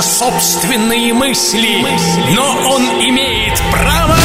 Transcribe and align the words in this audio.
на 0.00 0.04
собственные 0.04 1.12
мысли, 1.12 1.86
но 2.34 2.70
он 2.70 2.82
имеет 3.02 3.60
право... 3.70 4.16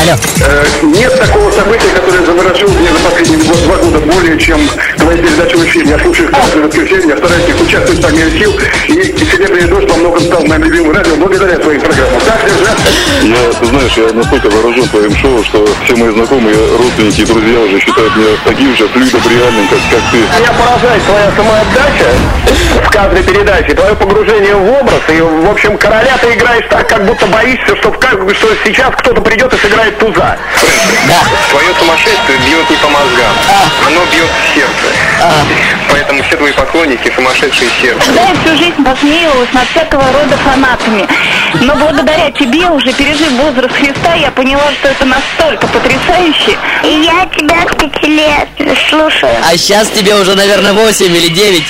Алло. 0.00 0.16
Э, 0.40 0.66
нет 0.82 1.14
такого 1.18 1.50
события, 1.50 1.90
которое 1.90 2.24
заворожил 2.24 2.70
меня 2.70 2.90
за 2.94 3.00
последние 3.00 3.46
год, 3.46 3.62
два 3.64 3.76
года 3.76 3.98
более, 3.98 4.38
чем 4.38 4.60
твои 5.08 5.22
передачи 5.22 5.56
в 5.56 5.64
эфире. 5.64 5.90
Я 5.90 5.98
слушаю 5.98 6.28
их 6.28 6.36
каждое 6.36 6.64
воскресенье, 6.64 7.08
я 7.08 7.16
стараюсь 7.16 7.48
их 7.48 7.60
участвовать 7.60 8.02
по 8.02 8.08
мере 8.08 8.30
сил, 8.38 8.52
и, 8.88 8.92
и 8.92 9.24
«Серебряный 9.24 9.68
дождь» 9.68 9.88
во 9.88 9.96
многом 9.96 10.20
стал 10.20 10.44
моим 10.44 10.64
любимым 10.64 10.92
радио 10.92 11.16
благодаря 11.16 11.56
твоим 11.56 11.80
программам. 11.80 12.20
Так 12.20 12.44
держать? 12.44 12.78
Я, 13.22 13.52
ты 13.58 13.66
знаешь, 13.66 13.92
я 13.96 14.12
настолько 14.12 14.50
заражен 14.50 14.88
твоим 14.88 15.16
шоу, 15.16 15.42
что 15.44 15.66
все 15.84 15.96
мои 15.96 16.10
знакомые, 16.12 16.56
родственники 16.76 17.22
и 17.22 17.24
друзья 17.24 17.60
уже 17.60 17.80
считают 17.80 18.16
меня 18.16 18.36
таким 18.44 18.76
же 18.76 18.88
флюидом 18.88 19.22
реальным, 19.30 19.68
как, 19.68 19.78
как 19.90 20.02
ты. 20.12 20.18
Меня 20.18 20.52
поражает 20.52 21.02
твоя 21.04 21.32
самоотдача 21.36 22.10
в 22.84 22.90
каждой 22.90 23.22
передаче, 23.22 23.74
твое 23.74 23.94
погружение 23.96 24.54
в 24.54 24.70
образ, 24.80 25.00
и, 25.08 25.20
в 25.20 25.50
общем, 25.50 25.78
короля 25.78 26.18
ты 26.20 26.34
играешь 26.34 26.66
так, 26.68 26.86
как 26.86 27.06
будто 27.06 27.26
боишься, 27.28 27.74
что, 27.76 27.92
что 27.92 28.48
сейчас 28.64 28.92
кто-то 28.98 29.22
придет 29.22 29.52
и 29.54 29.56
сыграет 29.56 29.98
туза. 29.98 30.36
Твое 31.50 31.74
сумасшествие 31.78 32.38
бьет 32.44 32.68
не 32.68 32.76
по 32.76 32.88
мозгам, 32.88 33.34
оно 33.86 34.00
бьет 34.12 34.28
в 34.28 34.54
сердце. 34.54 34.97
Поэтому 35.90 36.22
все 36.22 36.36
твои 36.36 36.52
поклонники 36.52 37.10
сумасшедшие 37.14 37.70
сердце. 37.80 38.12
Да, 38.12 38.22
я 38.22 38.34
всю 38.34 38.56
жизнь 38.56 38.84
посмеивалась 38.84 39.52
над 39.52 39.68
всякого 39.68 40.04
рода 40.12 40.36
фанатами. 40.36 41.06
Но 41.60 41.74
благодаря 41.74 42.30
тебе, 42.30 42.66
уже 42.66 42.92
пережив 42.92 43.30
возраст 43.32 43.74
Христа, 43.74 44.14
я 44.14 44.30
поняла, 44.30 44.70
что 44.72 44.88
это 44.88 45.04
настолько 45.04 45.66
потрясающе. 45.68 46.56
И 46.84 46.88
я 46.88 47.26
тебя 47.36 47.62
с 47.70 47.74
пяти 47.76 48.06
лет 48.06 48.48
слушаю. 48.88 49.32
А 49.44 49.56
сейчас 49.56 49.88
тебе 49.88 50.14
уже, 50.14 50.34
наверное, 50.34 50.72
8 50.72 51.06
или 51.06 51.28
9. 51.28 51.64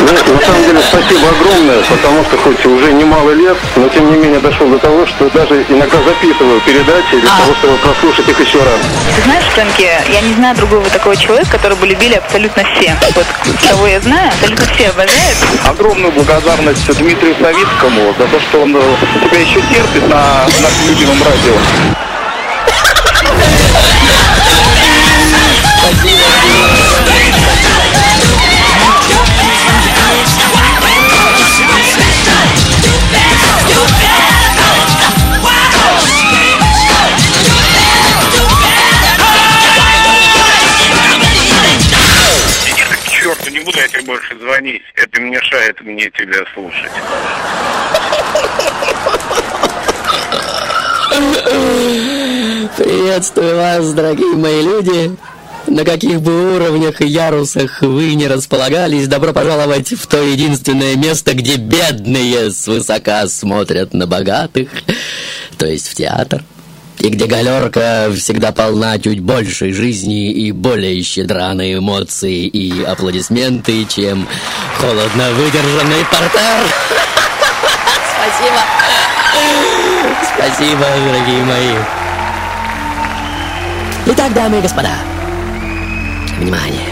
Ну, 0.00 0.06
на 0.06 0.40
самом 0.40 0.62
деле, 0.64 0.80
спасибо 0.80 1.28
огромное, 1.28 1.82
потому 1.82 2.24
что 2.24 2.36
хоть 2.38 2.64
уже 2.66 2.92
немало 2.92 3.32
лет, 3.32 3.56
но 3.74 3.88
тем 3.88 4.10
не 4.10 4.16
менее 4.16 4.38
дошел 4.38 4.68
до 4.68 4.78
того, 4.78 5.04
что 5.06 5.28
даже 5.30 5.64
иногда 5.68 5.96
записываю 6.02 6.60
передачи 6.60 7.16
для 7.18 7.30
того, 7.30 7.54
чтобы 7.58 7.76
прослушать 7.78 8.28
их 8.28 8.38
еще 8.38 8.58
раз. 8.58 8.78
Ты 9.16 9.22
знаешь, 9.22 9.44
Фрэнки, 9.54 9.90
я 10.12 10.20
не 10.20 10.34
знаю 10.34 10.54
другого 10.56 10.88
такого 10.90 11.16
человека, 11.16 11.50
которого 11.50 11.78
бы 11.78 11.86
любили 11.88 12.14
абсолютно 12.14 12.62
все. 12.74 12.96
Вот 13.16 13.26
кого 13.68 13.88
я 13.88 14.00
знаю, 14.00 14.28
абсолютно 14.28 14.66
все 14.74 14.90
обожают. 14.90 15.38
Огромную 15.66 16.12
благодарность 16.12 16.86
Дмитрию 16.98 17.34
Савицкому 17.40 18.14
за 18.18 18.26
то, 18.28 18.40
что 18.40 18.62
он 18.62 18.76
э, 18.76 18.80
тебя 19.24 19.40
еще 19.40 19.60
терпит 19.62 20.08
на 20.08 20.44
нашем 20.44 20.88
любимом 20.90 21.18
радио. 21.24 21.54
К 25.90 26.04
буду 43.68 43.78
я 43.78 43.88
тебе 43.88 44.02
больше 44.02 44.38
звонить. 44.38 44.82
Это 44.94 45.20
мешает 45.20 45.80
мне 45.82 46.10
тебя 46.10 46.44
слушать. 46.54 46.90
Приветствую 52.76 53.56
вас, 53.56 53.92
дорогие 53.92 54.34
мои 54.36 54.62
люди. 54.62 55.16
На 55.66 55.84
каких 55.84 56.22
бы 56.22 56.56
уровнях 56.56 57.02
и 57.02 57.06
ярусах 57.06 57.82
вы 57.82 58.14
не 58.14 58.26
располагались, 58.26 59.06
добро 59.06 59.34
пожаловать 59.34 59.92
в 59.92 60.06
то 60.06 60.22
единственное 60.22 60.96
место, 60.96 61.34
где 61.34 61.56
бедные 61.56 62.50
свысока 62.52 63.26
смотрят 63.28 63.92
на 63.92 64.06
богатых, 64.06 64.70
то 65.58 65.66
есть 65.66 65.88
в 65.88 65.94
театр. 65.94 66.42
И 67.00 67.08
где 67.10 67.26
галерка 67.26 68.10
всегда 68.16 68.50
полна 68.52 68.98
чуть 68.98 69.20
большей 69.20 69.72
жизни 69.72 70.32
и 70.32 70.50
более 70.50 71.00
щедра 71.02 71.54
на 71.54 71.72
эмоции 71.72 72.46
и 72.46 72.82
аплодисменты, 72.82 73.84
чем 73.84 74.26
холодно 74.78 75.30
выдержанный 75.32 76.04
портер. 76.10 76.66
Спасибо. 78.16 78.60
Спасибо, 80.36 80.86
дорогие 81.06 81.44
мои. 81.44 81.74
Итак, 84.06 84.32
дамы 84.32 84.58
и 84.58 84.62
господа, 84.62 84.94
внимание. 86.38 86.88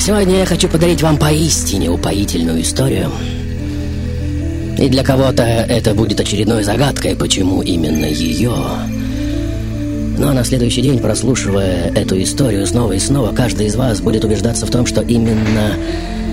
Сегодня 0.00 0.38
я 0.38 0.46
хочу 0.46 0.68
подарить 0.68 1.02
вам 1.02 1.16
поистине 1.16 1.88
упоительную 1.88 2.62
историю. 2.62 3.12
И 4.78 4.88
для 4.88 5.04
кого-то 5.04 5.42
это 5.42 5.94
будет 5.94 6.20
очередной 6.20 6.64
загадкой, 6.64 7.14
почему 7.16 7.62
именно 7.62 8.06
ее. 8.06 8.54
Но 10.18 10.32
на 10.32 10.44
следующий 10.44 10.82
день, 10.82 10.98
прослушивая 10.98 11.92
эту 11.94 12.20
историю 12.22 12.66
снова 12.66 12.92
и 12.92 12.98
снова, 12.98 13.34
каждый 13.34 13.66
из 13.66 13.76
вас 13.76 14.00
будет 14.00 14.24
убеждаться 14.24 14.66
в 14.66 14.70
том, 14.70 14.86
что 14.86 15.02
именно 15.02 15.74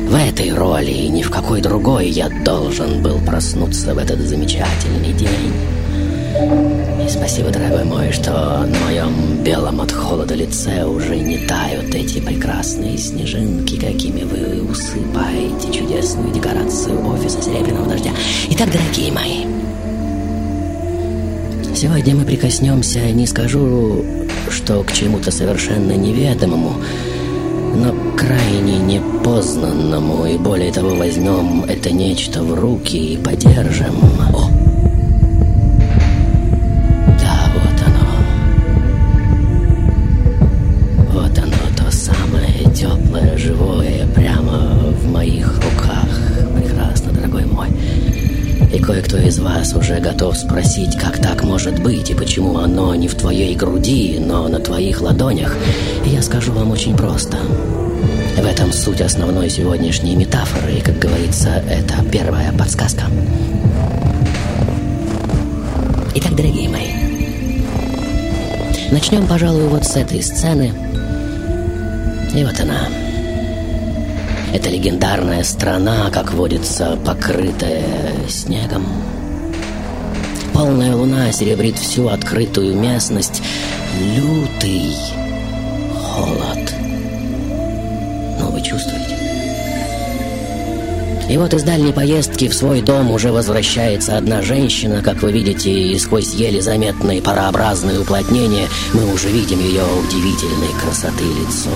в 0.08 0.16
этой 0.16 0.52
роли 0.54 0.92
и 0.92 1.08
ни 1.10 1.22
в 1.22 1.30
какой 1.30 1.62
другой 1.62 2.10
я 2.10 2.30
должен 2.44 3.02
был 3.04 3.20
проснуться 3.20 3.94
в 3.94 3.98
этот 3.98 4.20
замечательный 4.20 5.14
день. 5.14 6.89
И 7.06 7.10
спасибо, 7.10 7.50
дорогой 7.50 7.86
мой, 7.86 8.12
что 8.12 8.32
на 8.32 8.80
моем 8.86 9.44
белом 9.44 9.80
от 9.82 9.92
холода 9.92 10.36
лице 10.36 10.84
уже 10.86 11.16
не 11.16 11.38
тают 11.38 11.96
эти 11.96 12.20
прекрасные 12.20 12.98
снежинки, 12.98 13.80
какими 13.80 14.24
вы 14.24 14.70
усыпаете 14.70 15.72
чудесную 15.72 16.34
декорацию 16.34 17.00
офиса 17.08 17.42
Серебряного 17.42 17.90
Дождя. 17.90 18.12
Итак, 18.50 18.70
дорогие 18.72 19.12
мои, 19.14 19.46
сегодня 21.74 22.16
мы 22.16 22.26
прикоснемся, 22.26 23.00
не 23.12 23.26
скажу, 23.26 24.04
что 24.50 24.84
к 24.84 24.92
чему-то 24.92 25.32
совершенно 25.32 25.94
неведомому, 25.94 26.74
но 27.76 27.96
крайне 28.18 28.78
непознанному, 28.78 30.26
и 30.26 30.38
более 30.38 30.72
того, 30.74 30.90
возьмем 30.96 31.64
это 31.64 31.92
нечто 31.92 32.44
в 32.44 32.54
руки 32.54 33.14
и 33.14 33.18
подержим. 33.18 33.96
О! 34.34 34.49
Кое-кто 48.90 49.18
из 49.18 49.38
вас 49.38 49.76
уже 49.76 50.00
готов 50.00 50.36
спросить, 50.36 50.98
как 50.98 51.20
так 51.20 51.44
может 51.44 51.78
быть, 51.80 52.10
и 52.10 52.16
почему 52.16 52.58
оно 52.58 52.96
не 52.96 53.08
в 53.08 53.14
твоей 53.14 53.56
груди, 53.56 54.18
но 54.20 54.48
на 54.48 54.58
твоих 54.58 55.02
ладонях. 55.02 55.56
Я 56.06 56.24
скажу 56.24 56.52
вам 56.54 56.72
очень 56.72 56.98
просто. 56.98 57.38
В 58.36 58.44
этом 58.44 58.74
суть 58.74 59.02
основной 59.02 59.48
сегодняшней 59.52 60.16
метафоры, 60.16 60.74
и, 60.74 60.82
как 60.82 60.98
говорится, 60.98 61.50
это 61.70 62.04
первая 62.12 62.52
подсказка. 62.52 63.04
Итак, 66.16 66.36
дорогие 66.36 66.68
мои, 66.68 66.90
начнем, 68.90 69.28
пожалуй, 69.28 69.68
вот 69.68 69.86
с 69.86 69.96
этой 69.98 70.24
сцены. 70.24 70.74
И 72.34 72.44
вот 72.44 72.60
она. 72.60 72.88
Это 74.54 74.70
легендарная 74.70 75.44
страна, 75.44 76.10
как 76.12 76.34
водится, 76.34 76.98
покрытая 77.06 78.28
снегом. 78.28 78.86
Полная 80.54 80.96
луна 80.96 81.32
серебрит 81.32 81.78
всю 81.78 82.08
открытую 82.08 82.76
местность. 82.76 83.42
Лютый 84.16 84.96
холод. 85.94 86.74
Ну, 88.40 88.52
вы 88.52 88.62
чувствуете? 88.62 89.16
И 91.30 91.38
вот 91.38 91.54
из 91.54 91.62
дальней 91.62 91.94
поездки 91.94 92.48
в 92.48 92.56
свой 92.56 92.82
дом 92.82 93.12
уже 93.12 93.32
возвращается 93.32 94.18
одна 94.18 94.42
женщина, 94.42 95.04
как 95.04 95.22
вы 95.22 95.32
видите, 95.32 95.72
и 95.72 96.00
сквозь 96.00 96.34
еле 96.34 96.60
заметные 96.60 97.22
парообразные 97.22 98.00
уплотнения 98.00 98.68
мы 98.94 99.14
уже 99.14 99.30
видим 99.30 99.60
ее 99.60 99.84
удивительной 99.84 100.74
красоты 100.82 101.24
лицо. 101.24 101.70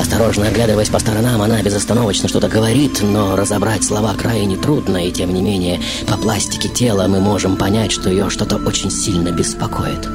Осторожно 0.00 0.46
оглядываясь 0.46 0.90
по 0.90 1.00
сторонам, 1.00 1.42
она 1.42 1.60
безостановочно 1.60 2.28
что-то 2.28 2.48
говорит, 2.48 3.00
но 3.02 3.34
разобрать 3.34 3.82
слова 3.82 4.14
крайне 4.14 4.56
трудно, 4.56 5.06
и 5.06 5.10
тем 5.10 5.34
не 5.34 5.42
менее 5.42 5.80
по 6.06 6.16
пластике 6.16 6.68
тела 6.68 7.08
мы 7.08 7.20
можем 7.20 7.56
понять, 7.56 7.90
что 7.90 8.08
ее 8.08 8.30
что-то 8.30 8.56
очень 8.56 8.90
сильно 8.90 9.30
беспокоит. 9.30 10.08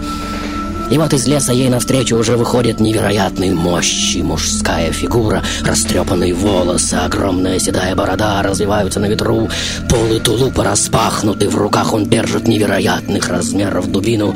И 0.90 0.98
вот 0.98 1.14
из 1.14 1.28
леса 1.28 1.52
ей 1.54 1.70
навстречу 1.70 2.16
уже 2.18 2.38
выходит 2.38 2.80
невероятной 2.80 3.52
мощи 3.52 4.18
мужская 4.18 4.92
фигура, 4.92 5.44
растрепанные 5.66 6.34
волосы, 6.34 6.96
огромная 6.96 7.60
седая 7.60 7.96
борода 7.96 8.42
развиваются 8.42 9.00
на 9.00 9.06
ветру, 9.06 9.50
полы 9.90 10.20
тулупа 10.20 10.64
распахнуты, 10.64 11.50
в 11.50 11.56
руках 11.56 11.94
он 11.94 12.06
держит 12.06 12.48
невероятных 12.48 13.28
размеров 13.28 13.92
дубину. 13.92 14.36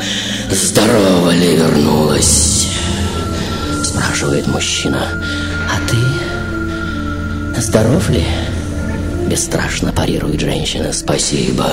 Здорово 0.51 1.31
ли 1.31 1.55
вернулась? 1.55 2.67
спрашивает 4.17 4.47
мужчина. 4.47 5.07
А 5.67 5.79
ты 5.87 7.61
здоров 7.61 8.09
ли? 8.09 8.25
Бесстрашно 9.27 9.91
парирует 9.91 10.39
женщина. 10.39 10.93
Спасибо. 10.93 11.71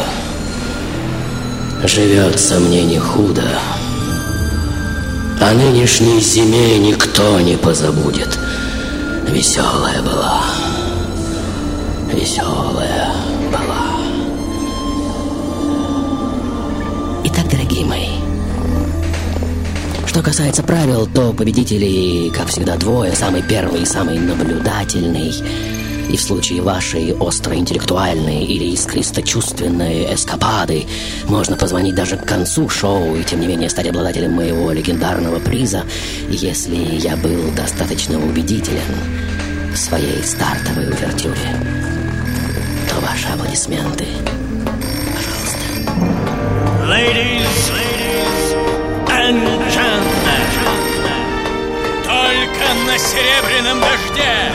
Живется 1.85 2.59
мне 2.59 2.83
не 2.83 2.99
худо. 2.99 3.45
О 5.41 5.53
нынешней 5.53 6.21
зиме 6.21 6.79
никто 6.79 7.39
не 7.41 7.57
позабудет. 7.57 8.39
Веселая 9.29 10.03
была. 10.03 10.43
Веселая 12.13 13.13
касается 20.25 20.63
правил, 20.63 21.07
то 21.07 21.35
победителей, 21.35 22.31
как 22.31 22.49
всегда, 22.49 22.77
двое. 22.77 23.15
Самый 23.15 23.43
первый 23.43 23.83
и 23.83 23.87
самый 23.87 24.19
наблюдательный. 24.19 25.35
И 26.09 26.17
в 26.17 26.21
случае 26.21 26.63
вашей 26.63 27.15
остроинтеллектуальной 27.15 28.45
или 28.45 28.73
искристо-чувственной 28.73 30.15
эскапады 30.15 30.87
можно 31.29 31.57
позвонить 31.57 31.95
даже 31.95 32.17
к 32.17 32.25
концу 32.25 32.69
шоу 32.69 33.17
и, 33.17 33.25
тем 33.25 33.41
не 33.41 33.47
менее, 33.47 33.69
стать 33.69 33.87
обладателем 33.87 34.33
моего 34.33 34.73
легендарного 34.73 35.41
приза, 35.41 35.83
если 36.31 36.77
я 36.77 37.17
был 37.17 37.51
достаточно 37.55 38.19
убедителен 38.19 38.81
в 39.75 39.77
своей 39.77 40.23
стартовой 40.23 40.89
увертюре. 40.89 41.37
То 42.89 43.01
ваши 43.01 43.29
аплодисменты. 43.29 44.07
Пожалуйста. 45.15 45.65
Ladies, 46.87 47.84
серебряном 53.15 53.81
дожде 53.81 54.53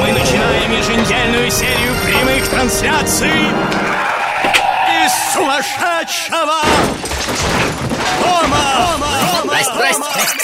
мы 0.00 0.12
начинаем 0.12 0.72
еженедельную 0.72 1.50
серию 1.50 1.94
прямых 2.04 2.48
трансляций 2.48 3.46
из 5.04 5.32
сумасшедшего 5.32 6.60
дома. 8.20 8.96
Здрасте, 9.44 9.72
здрасте. 9.72 10.43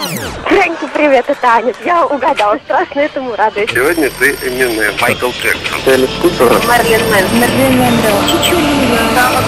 Фрэнки, 0.00 0.88
привет, 0.94 1.26
это 1.28 1.46
Аня. 1.46 1.74
Я 1.84 2.06
угадала, 2.06 2.58
страшно 2.64 3.00
этому 3.00 3.36
радуюсь. 3.36 3.70
Сегодня 3.70 4.08
ты 4.18 4.34
именно 4.46 4.90
Майкл 5.00 5.28
Джексон. 5.28 6.08
Марлен 6.66 7.00
Мэн. 7.10 7.24
Марлен 7.38 7.78
Мэндо. 7.78 8.08
Чичулина. 8.26 8.98
Сава 9.14 9.40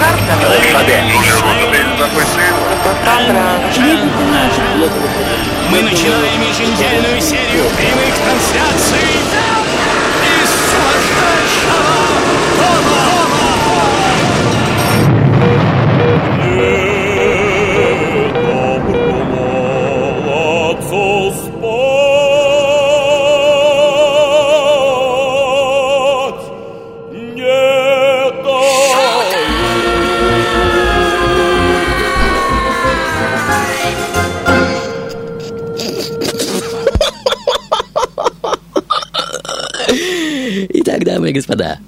Мы 5.71 5.83
начинаем 5.83 6.43
еженедельную 6.43 7.21
серию 7.21 7.65
прямых 7.77 8.15
трансляций 8.19 9.81
и 41.32 41.34
господа, 41.34 41.79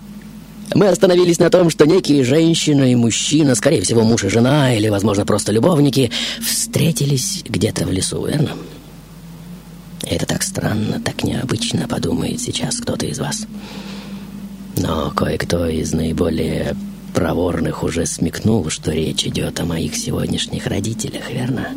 мы 0.74 0.88
остановились 0.88 1.38
на 1.38 1.50
том, 1.50 1.70
что 1.70 1.86
некие 1.86 2.24
женщина 2.24 2.90
и 2.90 2.94
мужчина, 2.94 3.54
скорее 3.54 3.82
всего, 3.82 4.02
муж 4.02 4.24
и 4.24 4.28
жена, 4.28 4.74
или, 4.74 4.88
возможно, 4.88 5.24
просто 5.26 5.52
любовники, 5.52 6.10
встретились 6.40 7.44
где-то 7.46 7.86
в 7.86 7.92
лесу, 7.92 8.24
верно? 8.24 8.52
Это 10.02 10.26
так 10.26 10.42
странно, 10.42 11.00
так 11.00 11.22
необычно, 11.24 11.86
подумает 11.86 12.40
сейчас 12.40 12.76
кто-то 12.76 13.06
из 13.06 13.18
вас. 13.18 13.46
Но 14.76 15.10
кое-кто 15.10 15.66
из 15.66 15.92
наиболее 15.92 16.74
проворных 17.14 17.84
уже 17.84 18.06
смекнул, 18.06 18.68
что 18.70 18.90
речь 18.90 19.24
идет 19.24 19.60
о 19.60 19.64
моих 19.64 19.94
сегодняшних 19.94 20.66
родителях, 20.66 21.30
верно? 21.30 21.68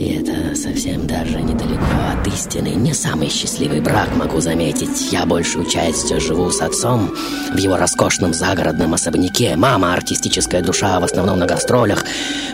И 0.00 0.14
это 0.14 0.56
совсем 0.56 1.06
даже 1.06 1.42
недалеко 1.42 1.84
от 2.10 2.26
истины. 2.26 2.68
Не 2.68 2.94
самый 2.94 3.28
счастливый 3.28 3.82
брак, 3.82 4.08
могу 4.16 4.40
заметить. 4.40 5.12
Я 5.12 5.26
большую 5.26 5.66
часть 5.66 6.18
живу 6.22 6.50
с 6.50 6.62
отцом 6.62 7.14
в 7.52 7.58
его 7.58 7.76
роскошном 7.76 8.32
загородном 8.32 8.94
особняке. 8.94 9.56
Мама, 9.56 9.92
артистическая 9.92 10.62
душа, 10.62 10.98
в 11.00 11.04
основном 11.04 11.38
на 11.38 11.44
гастролях. 11.44 12.06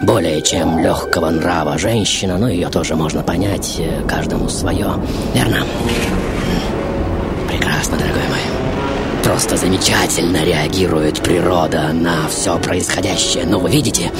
Более 0.02 0.42
чем 0.42 0.80
легкого 0.80 1.30
нрава 1.30 1.78
женщина, 1.78 2.36
но 2.36 2.48
ее 2.48 2.68
тоже 2.68 2.96
можно 2.96 3.22
понять, 3.22 3.76
э, 3.78 4.02
каждому 4.08 4.48
свое. 4.48 4.94
Верно? 5.32 5.58
Прекрасно, 7.48 7.96
дорогой 7.96 8.26
мой. 8.28 8.55
Просто 9.26 9.56
замечательно 9.56 10.44
реагирует 10.44 11.20
природа 11.20 11.92
на 11.92 12.28
все 12.28 12.56
происходящее. 12.60 13.44
Ну, 13.44 13.58
вы 13.58 13.70
видите? 13.70 14.12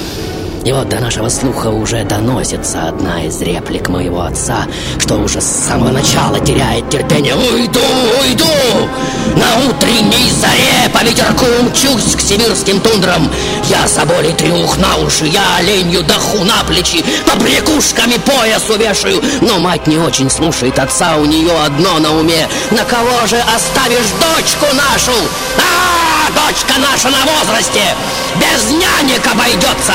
И 0.67 0.71
вот 0.73 0.89
до 0.89 0.99
нашего 0.99 1.29
слуха 1.29 1.67
уже 1.67 2.03
доносится 2.03 2.89
одна 2.89 3.23
из 3.23 3.41
реплик 3.41 3.87
моего 3.87 4.23
отца, 4.23 4.67
что 4.99 5.15
уже 5.15 5.39
с 5.39 5.45
самого 5.45 5.91
начала 5.91 6.41
теряет 6.41 6.89
терпение. 6.89 7.35
«Уйду, 7.35 7.79
уйду! 8.19 8.43
На 9.37 9.69
утренней 9.69 10.29
заре 10.29 10.89
по 10.91 11.05
ветерку 11.05 11.45
мчусь 11.69 12.15
к 12.17 12.19
сибирским 12.19 12.81
тундрам. 12.81 13.29
Я 13.69 13.87
соболей 13.87 14.33
трюх 14.33 14.77
на 14.77 14.97
уши, 14.97 15.27
я 15.27 15.57
оленью 15.59 16.03
даху 16.03 16.43
на 16.43 16.61
плечи, 16.65 17.01
по 17.25 17.37
брякушками 17.37 18.17
пояс 18.17 18.69
увешаю. 18.69 19.21
Но 19.41 19.59
мать 19.59 19.87
не 19.87 19.97
очень 19.97 20.29
слушает 20.29 20.77
отца, 20.79 21.15
у 21.15 21.23
нее 21.23 21.53
одно 21.65 21.99
на 21.99 22.13
уме. 22.13 22.45
На 22.71 22.83
кого 22.83 23.25
же 23.25 23.37
оставишь 23.55 24.11
дочку 24.19 24.65
нашу? 24.75 24.96
А, 24.99 26.31
дочка 26.31 26.73
наша 26.79 27.09
на 27.09 27.23
возрасте! 27.31 27.95
Без 28.35 28.71
нянек 28.71 29.25
обойдется! 29.31 29.93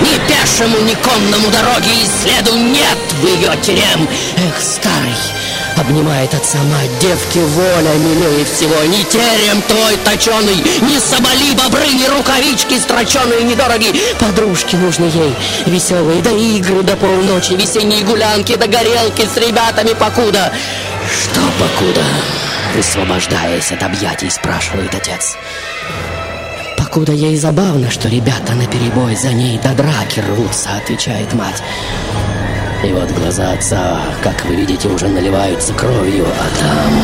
Ни 0.00 0.18
пешему, 0.26 0.80
ни 0.80 0.94
конному 0.94 1.48
дороги 1.50 1.88
и 2.02 2.06
следу 2.20 2.56
нет 2.56 2.98
в 3.20 3.24
ее 3.24 3.56
терем. 3.62 4.08
Эх, 4.36 4.60
старый, 4.60 5.14
обнимает 5.76 6.34
отца 6.34 6.58
мать, 6.64 6.98
девки 6.98 7.38
воля 7.38 7.94
милее 7.94 8.44
всего. 8.44 8.74
Ни 8.86 9.04
терем 9.04 9.62
твой 9.62 9.96
точеный, 9.98 10.56
ни 10.82 10.98
соболи, 10.98 11.52
бобры, 11.54 11.86
ни 11.86 12.06
рукавички 12.06 12.76
строченые, 12.80 13.44
недороги. 13.44 13.94
Подружки 14.18 14.74
нужны 14.74 15.04
ей, 15.04 15.34
веселые, 15.66 16.22
да 16.22 16.30
игры 16.32 16.82
до 16.82 16.96
полночи, 16.96 17.52
весенние 17.52 18.02
гулянки, 18.02 18.56
да 18.56 18.66
горелки 18.66 19.28
с 19.32 19.36
ребятами 19.36 19.92
покуда. 19.94 20.52
Что 21.08 21.40
покуда? 21.60 22.02
Высвобождаясь 22.74 23.70
от 23.70 23.82
объятий, 23.82 24.30
спрашивает 24.30 24.94
отец. 24.94 25.36
Покуда 26.76 27.12
ей 27.12 27.36
забавно, 27.36 27.90
что 27.90 28.08
ребята 28.08 28.54
на 28.54 28.66
перебой 28.66 29.14
за 29.14 29.32
ней 29.32 29.58
до 29.58 29.72
драки 29.74 30.20
рвутся, 30.20 30.70
отвечает 30.76 31.32
мать. 31.34 31.62
И 32.84 32.92
вот 32.92 33.10
глаза 33.12 33.52
отца, 33.52 34.00
как 34.22 34.44
вы 34.44 34.56
видите, 34.56 34.88
уже 34.88 35.08
наливаются 35.08 35.72
кровью, 35.72 36.26
а 36.26 36.60
там... 36.60 37.02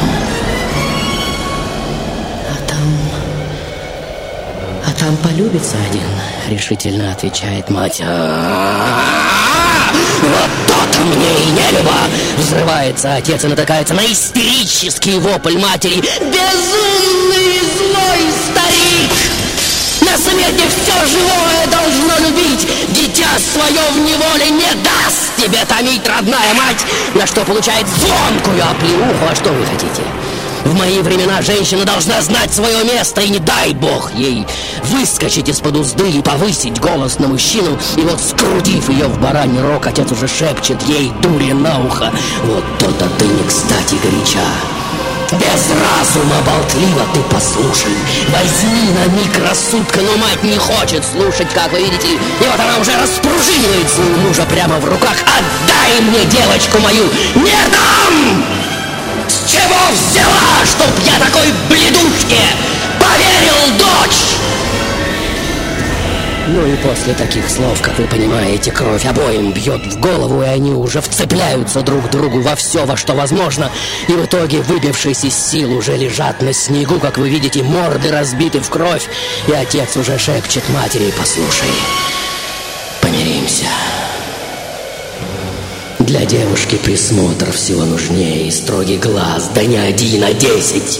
А 2.50 2.68
там... 2.68 2.98
А 4.86 4.92
там 4.98 5.16
полюбится 5.18 5.76
один, 5.88 6.08
решительно 6.48 7.12
отвечает 7.12 7.70
мать. 7.70 8.02
А-а-а! 8.04 9.49
Вот 10.22 10.50
то-то 10.66 11.00
мне 11.00 11.30
и 11.42 11.46
не 11.50 11.78
любо! 11.78 11.94
Взрывается 12.38 13.14
отец 13.14 13.44
и 13.44 13.48
натыкается 13.48 13.94
на 13.94 14.04
истерический 14.04 15.18
вопль 15.18 15.58
матери. 15.58 16.02
Безумный 16.20 17.60
злой 17.76 18.32
старик! 18.50 19.10
На 20.00 20.16
свете 20.16 20.64
все 20.68 21.06
живое 21.06 21.66
должно 21.70 22.26
любить 22.26 22.66
Дитя 22.88 23.28
свое 23.52 23.80
в 23.92 23.98
неволе 23.98 24.50
не 24.50 24.74
даст 24.82 25.36
тебе 25.36 25.64
томить 25.66 26.06
родная 26.06 26.54
мать 26.54 26.84
На 27.14 27.26
что 27.26 27.44
получает 27.44 27.86
звонкую 27.86 28.62
оплеуху 28.62 29.26
А 29.30 29.34
что 29.34 29.50
вы 29.52 29.64
хотите? 29.66 30.02
В 30.64 30.74
мои 30.74 31.00
времена 31.00 31.42
женщина 31.42 31.84
должна 31.84 32.20
знать 32.20 32.52
свое 32.52 32.84
место, 32.84 33.20
и 33.20 33.28
не 33.28 33.38
дай 33.38 33.72
бог 33.72 34.12
ей 34.14 34.46
выскочить 34.84 35.48
из-под 35.48 35.76
узды 35.76 36.10
и 36.10 36.22
повысить 36.22 36.78
голос 36.80 37.18
на 37.18 37.28
мужчину. 37.28 37.78
И 37.96 38.00
вот, 38.02 38.20
скрутив 38.20 38.88
ее 38.88 39.06
в 39.06 39.20
бараний 39.20 39.60
рог, 39.60 39.86
отец 39.86 40.10
уже 40.12 40.28
шепчет 40.28 40.80
ей 40.82 41.12
дури 41.22 41.52
на 41.52 41.84
ухо. 41.84 42.12
Вот 42.44 42.64
то-то 42.78 43.08
ты 43.18 43.26
не 43.26 43.42
кстати 43.48 43.96
горяча. 44.02 44.46
без 45.32 45.70
разума 45.70 46.36
болтлива 46.44 47.06
ты 47.14 47.20
послушай. 47.32 47.94
Возьми 48.28 48.90
на 48.92 49.06
миг 49.16 49.48
рассудка, 49.48 50.00
но 50.00 50.16
мать 50.18 50.42
не 50.42 50.56
хочет 50.56 51.04
слушать, 51.04 51.48
как 51.54 51.72
вы 51.72 51.78
видите. 51.78 52.14
И 52.14 52.44
вот 52.44 52.58
она 52.58 52.78
уже 52.78 52.92
распружинивает 53.00 53.88
своего 53.88 54.16
мужа 54.18 54.44
прямо 54.50 54.78
в 54.78 54.84
руках. 54.84 55.16
Отдай 55.22 56.00
мне 56.02 56.24
девочку 56.26 56.78
мою! 56.80 57.04
Не 57.34 57.56
дам! 57.72 58.69
Чего 59.50 59.90
взяла, 59.90 60.64
чтоб 60.64 60.86
я 61.04 61.18
такой 61.18 61.52
бледушке 61.68 62.38
поверил, 63.00 63.78
дочь? 63.78 64.36
Ну 66.46 66.66
и 66.66 66.76
после 66.76 67.14
таких 67.14 67.48
слов, 67.50 67.80
как 67.80 67.98
вы 67.98 68.06
понимаете, 68.06 68.70
кровь 68.70 69.04
обоим 69.06 69.52
бьет 69.52 69.84
в 69.86 69.98
голову, 69.98 70.42
и 70.42 70.46
они 70.46 70.70
уже 70.70 71.00
вцепляются 71.00 71.82
друг 71.82 72.08
другу 72.10 72.40
во 72.40 72.54
все, 72.54 72.86
во 72.86 72.96
что 72.96 73.14
возможно. 73.14 73.72
И 74.06 74.12
в 74.12 74.24
итоге, 74.24 74.60
выбившись 74.62 75.24
из 75.24 75.34
сил, 75.34 75.76
уже 75.76 75.96
лежат 75.96 76.42
на 76.42 76.52
снегу, 76.52 77.00
как 77.00 77.18
вы 77.18 77.28
видите, 77.28 77.64
морды 77.64 78.12
разбиты 78.12 78.60
в 78.60 78.70
кровь. 78.70 79.08
И 79.48 79.52
отец 79.52 79.96
уже 79.96 80.16
шепчет 80.16 80.68
матери, 80.68 81.12
послушай, 81.16 81.70
помиримся. 83.00 83.66
Для 86.00 86.24
девушки 86.24 86.76
присмотр 86.76 87.52
всего 87.52 87.84
нужнее 87.84 88.48
и 88.48 88.50
строгий 88.50 88.96
глаз, 88.96 89.50
да 89.54 89.62
не 89.64 89.76
один, 89.76 90.24
а 90.24 90.32
десять. 90.32 90.98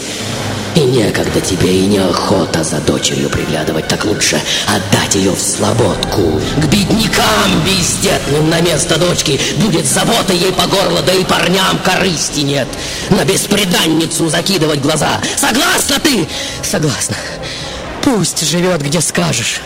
И 0.74 0.80
некогда 0.80 1.40
тебе, 1.40 1.74
и 1.74 1.86
неохота 1.86 2.62
за 2.62 2.80
дочерью 2.80 3.30
приглядывать, 3.30 3.88
так 3.88 4.04
лучше 4.04 4.38
отдать 4.68 5.14
ее 5.14 5.32
в 5.32 5.40
слободку. 5.40 6.38
К 6.58 6.64
беднякам 6.66 7.64
бездетным 7.64 8.50
на 8.50 8.60
место 8.60 8.98
дочки 8.98 9.40
будет 9.56 9.86
забота 9.86 10.34
ей 10.34 10.52
по 10.52 10.66
горло, 10.66 11.00
да 11.00 11.14
и 11.14 11.24
парням 11.24 11.78
корысти 11.82 12.40
нет. 12.40 12.68
На 13.08 13.24
беспреданницу 13.24 14.28
закидывать 14.28 14.82
глаза. 14.82 15.18
Согласна 15.38 15.98
ты? 15.98 16.28
Согласна. 16.62 17.16
Пусть 18.02 18.46
живет, 18.46 18.82
где 18.82 19.00
скажешь. 19.00 19.62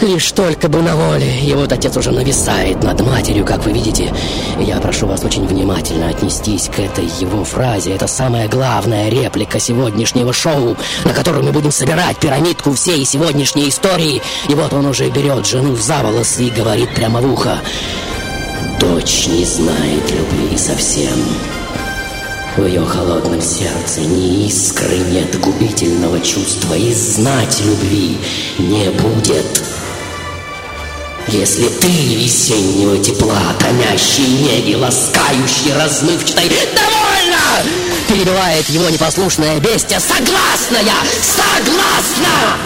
Лишь 0.00 0.30
только 0.32 0.68
бы 0.68 0.82
на 0.82 0.94
воле. 0.94 1.40
И 1.40 1.54
вот 1.54 1.72
отец 1.72 1.96
уже 1.96 2.10
нависает 2.10 2.82
над 2.82 3.00
матерью, 3.00 3.44
как 3.44 3.64
вы 3.64 3.72
видите. 3.72 4.12
Я 4.58 4.76
прошу 4.78 5.06
вас 5.06 5.24
очень 5.24 5.46
внимательно 5.46 6.08
отнестись 6.08 6.68
к 6.68 6.78
этой 6.78 7.06
его 7.18 7.44
фразе. 7.44 7.94
Это 7.94 8.06
самая 8.06 8.46
главная 8.46 9.08
реплика 9.08 9.58
сегодняшнего 9.58 10.32
шоу, 10.32 10.76
на 11.04 11.12
котором 11.14 11.46
мы 11.46 11.52
будем 11.52 11.72
собирать 11.72 12.18
пирамидку 12.18 12.74
всей 12.74 13.04
сегодняшней 13.06 13.70
истории. 13.70 14.20
И 14.48 14.54
вот 14.54 14.72
он 14.74 14.86
уже 14.86 15.08
берет 15.08 15.46
жену 15.46 15.74
за 15.76 16.02
волосы 16.02 16.44
и 16.44 16.50
говорит 16.50 16.94
прямо 16.94 17.20
в 17.20 17.32
ухо. 17.32 17.58
Дочь 18.78 19.28
не 19.28 19.44
знает 19.44 20.10
любви 20.10 20.58
совсем. 20.58 21.16
В 22.56 22.64
ее 22.64 22.84
холодном 22.84 23.40
сердце 23.40 24.00
ни 24.00 24.46
искры 24.46 24.98
нет 25.10 25.38
губительного 25.40 26.20
чувства, 26.20 26.74
и 26.74 26.92
знать 26.92 27.62
любви 27.64 28.18
не 28.58 28.90
будет. 28.90 29.62
Если 31.28 31.68
ты 31.68 31.88
весеннего 31.88 33.02
тепла, 33.02 33.40
томящий 33.58 34.28
неги, 34.28 34.74
ласкающий, 34.74 35.74
размывчатой, 35.74 36.48
довольно! 36.48 37.64
Перебивает 38.06 38.68
его 38.68 38.88
непослушное 38.88 39.58
бестия. 39.58 39.98
Согласна 39.98 40.76
я! 40.84 40.94
Согласна! 41.20 42.56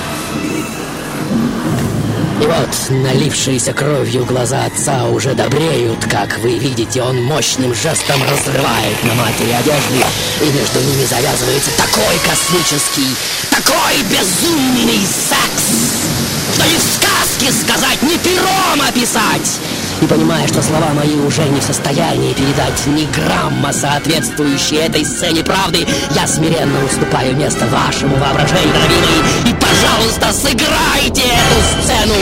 И 2.43 2.47
вот 2.47 2.69
налившиеся 2.91 3.73
кровью 3.73 4.27
глаза 4.27 4.65
отца 4.65 5.07
уже 5.07 5.33
добреют, 5.33 6.05
как 6.05 6.39
вы 6.41 6.59
видите, 6.59 7.03
он 7.03 7.23
мощным 7.23 7.75
жестом 7.75 8.23
разрывает 8.23 9.05
на 9.05 9.15
матери 9.15 9.53
одежды, 9.53 10.05
и 10.43 10.45
между 10.47 10.81
ними 10.81 11.07
завязывается 11.07 11.71
такой 11.79 12.19
космический, 12.27 13.15
такой 13.51 14.03
безумный 14.05 15.07
секс, 15.07 16.20
что 16.55 16.65
ни 16.67 16.77
в 16.77 16.83
сказке 16.83 17.53
сказать, 17.53 18.03
ни 18.03 18.17
пером 18.19 18.81
описать. 18.87 19.61
И 20.01 20.07
понимая, 20.07 20.47
что 20.49 20.63
слова 20.63 20.93
мои 20.95 21.15
уже 21.27 21.43
не 21.43 21.61
в 21.61 21.63
состоянии 21.63 22.33
передать 22.33 22.87
ни 22.87 23.05
грамма 23.13 23.73
соответствующей 23.73 24.77
этой 24.77 25.05
сцене 25.05 25.45
правды, 25.45 25.87
я 26.15 26.27
смиренно 26.27 26.85
уступаю 26.85 27.37
место 27.37 27.67
вашему 27.67 28.17
воображению, 28.17 28.73
дорогие, 28.73 29.23
и, 29.47 29.55
пожалуйста, 29.55 30.33
сыграйте 30.33 31.23
эту 31.23 31.83
сцену 31.83 32.15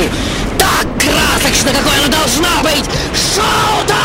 так 0.58 0.86
красочно, 0.98 1.70
какой 1.70 1.98
она 2.04 2.08
должна 2.08 2.62
быть! 2.62 2.84
Шоу-тайм! 3.34 3.98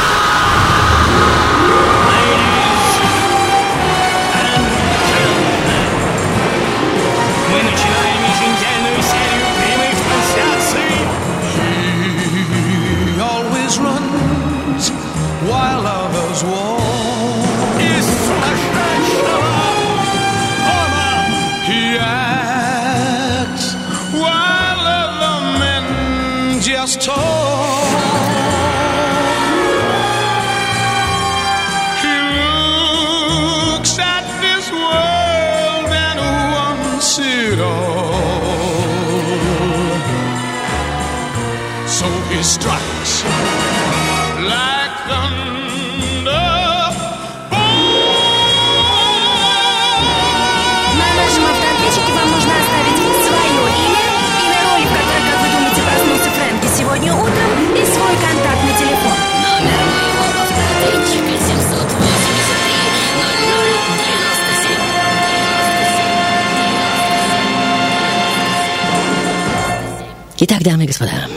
Итак, 70.45 70.61
дамы 70.61 70.83
и 70.83 70.87
господа, 70.87 71.29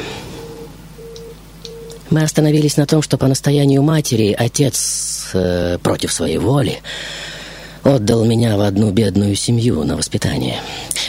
мы 2.10 2.25
остановились 2.25 2.76
на 2.76 2.86
том, 2.86 3.02
что 3.02 3.16
по 3.16 3.28
настоянию 3.28 3.80
матери 3.80 4.34
отец 4.36 5.28
э, 5.32 5.78
против 5.80 6.12
своей 6.12 6.38
воли 6.38 6.82
отдал 7.84 8.25
меня 8.25 8.56
в 8.56 8.62
одну 8.62 8.90
бедную 8.90 9.36
семью 9.36 9.84
на 9.84 9.96
воспитание. 9.96 10.56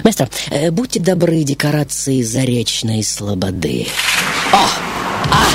Мастер, 0.03 0.29
э, 0.51 0.69
будьте 0.69 0.99
добры, 0.99 1.41
декорации 1.41 2.21
заречной 2.21 3.03
слободы. 3.03 3.87
О! 4.53 4.67
А! 5.31 5.47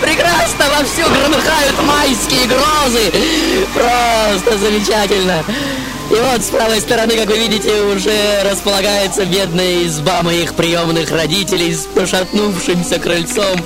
Прекрасно 0.02 0.64
вовсю 0.76 1.08
громыхают 1.08 1.76
майские 1.86 2.48
грозы. 2.48 3.12
Просто 3.72 4.58
замечательно. 4.58 5.44
И 6.10 6.14
вот 6.14 6.42
с 6.42 6.48
правой 6.48 6.80
стороны, 6.80 7.16
как 7.16 7.28
вы 7.28 7.38
видите, 7.38 7.82
уже 7.82 8.42
располагается 8.50 9.26
бедная 9.26 9.84
изба 9.84 10.22
моих 10.22 10.54
приемных 10.54 11.10
родителей 11.10 11.74
с 11.74 11.84
пошатнувшимся 11.84 12.98
крыльцом. 12.98 13.60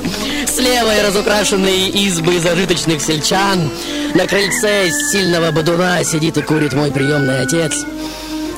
Слева 0.46 0.99
и 0.99 1.02
разукрашенные 1.06 1.88
избы 1.90 2.40
зажиточных 2.40 3.00
сельчан. 3.00 3.70
На 4.14 4.26
крыльце 4.26 4.90
сильного 5.12 5.52
бодуна 5.52 6.02
сидит 6.02 6.37
и 6.37 6.42
курит 6.42 6.72
мой 6.72 6.90
приемный 6.90 7.42
отец. 7.42 7.84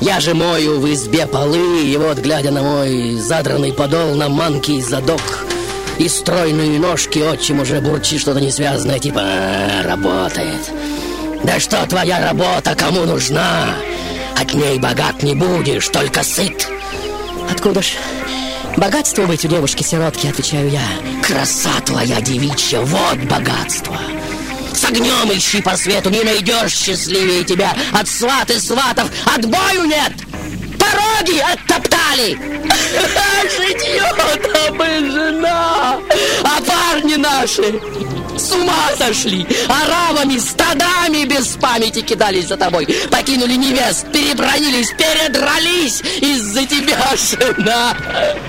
Я 0.01 0.19
же 0.19 0.33
мою 0.33 0.79
в 0.79 0.91
избе 0.91 1.27
полы, 1.27 1.83
и 1.83 1.95
вот, 1.95 2.17
глядя 2.17 2.51
на 2.51 2.63
мой 2.63 3.15
задранный 3.17 3.71
подол, 3.71 4.15
на 4.15 4.29
манкий 4.29 4.81
задок 4.81 5.45
и 5.97 6.09
стройные 6.09 6.79
ножки, 6.79 7.19
отчим 7.19 7.61
уже 7.61 7.79
бурчит 7.79 8.19
что-то 8.19 8.41
несвязанное, 8.41 8.99
типа 8.99 9.21
«А, 9.21 9.83
«работает». 9.83 10.71
Да 11.43 11.59
что 11.59 11.85
твоя 11.87 12.19
работа 12.19 12.75
кому 12.75 13.05
нужна? 13.05 13.75
От 14.39 14.53
ней 14.53 14.79
богат 14.79 15.23
не 15.23 15.35
будешь, 15.35 15.87
только 15.89 16.23
сыт. 16.23 16.67
Откуда 17.51 17.81
ж 17.81 17.93
богатство 18.77 19.25
быть 19.25 19.45
у 19.45 19.47
девушки-сиротки, 19.47 20.27
отвечаю 20.27 20.69
я. 20.69 20.81
Краса 21.23 21.79
твоя 21.85 22.21
девичья, 22.21 22.81
вот 22.81 23.17
богатство. 23.29 23.97
С 24.73 24.83
огнем 24.83 25.31
ищи 25.31 25.61
по 25.61 25.77
свету, 25.77 26.09
не 26.09 26.23
найдешь 26.23 26.73
счастливее 26.73 27.43
тебя. 27.43 27.73
От 27.93 28.07
сват 28.07 28.49
и 28.51 28.59
сватов 28.59 29.09
отбою 29.25 29.85
нет. 29.85 30.13
Пороги 30.77 31.39
оттоптали. 31.39 32.37
Житье-то 33.57 34.73
бы 34.73 34.85
жена, 34.85 35.97
а 36.43 36.61
парни 36.61 37.15
наши 37.15 37.79
С 38.37 38.51
ума 38.51 38.89
сошли! 38.97 39.45
Арабами, 39.67 40.37
стадами 40.37 41.25
без 41.25 41.55
памяти 41.57 42.01
кидались 42.01 42.47
за 42.47 42.57
тобой. 42.57 42.87
Покинули 43.09 43.53
невест, 43.53 44.11
перебронились, 44.11 44.89
передрались. 44.91 46.01
Из-за 46.21 46.65
тебя, 46.65 47.13
жена, 47.15 47.95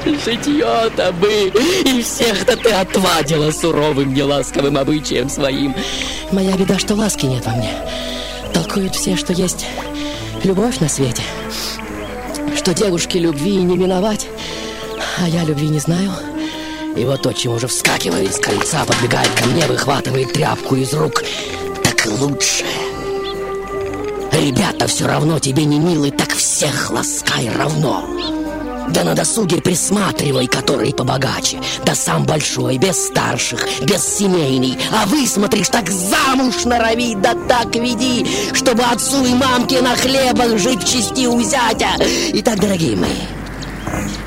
житье-то 0.04 1.12
бы. 1.12 1.52
И 1.84 2.02
всех-то 2.02 2.56
ты 2.56 2.70
отвадила 2.70 3.50
суровым, 3.50 4.12
неласковым 4.12 4.76
обычаем 4.76 5.28
своим. 5.28 5.74
Моя 6.32 6.56
беда, 6.56 6.78
что 6.78 6.94
ласки 6.94 7.26
нет 7.26 7.46
во 7.46 7.52
мне. 7.52 7.72
Толкуют 8.52 8.94
все, 8.96 9.16
что 9.16 9.32
есть 9.32 9.66
любовь 10.42 10.80
на 10.80 10.88
свете. 10.88 11.22
Что 12.56 12.74
девушке 12.74 13.18
любви 13.18 13.56
не 13.56 13.76
миновать. 13.76 14.26
А 15.18 15.28
я 15.28 15.44
любви 15.44 15.68
не 15.68 15.78
знаю. 15.78 16.10
И 16.96 17.04
вот 17.04 17.26
отчим 17.26 17.52
уже 17.52 17.66
вскакивает 17.66 18.34
с 18.34 18.38
кольца, 18.38 18.84
подбегает 18.84 19.28
ко 19.30 19.46
мне, 19.46 19.66
выхватывает 19.66 20.32
тряпку 20.32 20.76
из 20.76 20.92
рук. 20.94 21.22
Так 21.82 22.06
лучше. 22.06 22.64
Ребята 24.32 24.86
все 24.86 25.06
равно 25.06 25.38
тебе 25.38 25.64
не 25.64 25.78
милы, 25.78 26.10
так 26.10 26.34
всех 26.34 26.90
ласкай 26.90 27.50
равно. 27.50 28.04
Да 28.88 29.02
на 29.02 29.14
досуге 29.14 29.60
присматривай, 29.60 30.46
который 30.46 30.94
побогаче. 30.94 31.60
Да 31.84 31.94
сам 31.94 32.24
большой, 32.24 32.78
без 32.78 33.06
старших, 33.06 33.66
без 33.82 34.02
семейный. 34.04 34.78
А 34.92 35.06
высмотришь, 35.06 35.68
так 35.68 35.90
замуж 35.90 36.64
норовить, 36.64 37.20
да 37.20 37.34
так 37.48 37.74
веди, 37.74 38.26
чтобы 38.52 38.84
отцу 38.84 39.24
и 39.24 39.34
мамке 39.34 39.82
на 39.82 39.96
хлебах 39.96 40.58
жить 40.58 40.82
в 40.82 40.88
чести 40.88 41.26
у 41.26 41.42
зятя. 41.42 41.90
Итак, 42.32 42.60
дорогие 42.60 42.96
мои, 42.96 43.10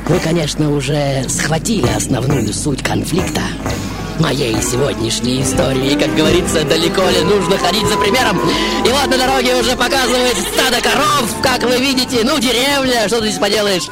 вы, 0.09 0.19
конечно, 0.19 0.71
уже 0.71 1.23
схватили 1.29 1.87
основную 1.95 2.51
суть 2.51 2.81
конфликта 2.81 3.43
моей 4.19 4.61
сегодняшней 4.61 5.41
истории. 5.41 5.97
Как 5.97 6.15
говорится, 6.15 6.63
далеко 6.63 7.03
ли 7.09 7.21
нужно 7.21 7.57
ходить 7.57 7.87
за 7.87 7.97
примером. 7.97 8.39
И 8.85 8.89
вот 8.89 9.07
на 9.07 9.17
дороге 9.17 9.55
уже 9.55 9.75
показывает 9.75 10.37
стадо 10.37 10.81
коров, 10.81 11.33
как 11.41 11.63
вы 11.63 11.77
видите. 11.77 12.19
Ну, 12.23 12.37
деревня, 12.39 13.07
что 13.07 13.19
ты 13.21 13.27
здесь 13.27 13.39
поделаешь. 13.39 13.87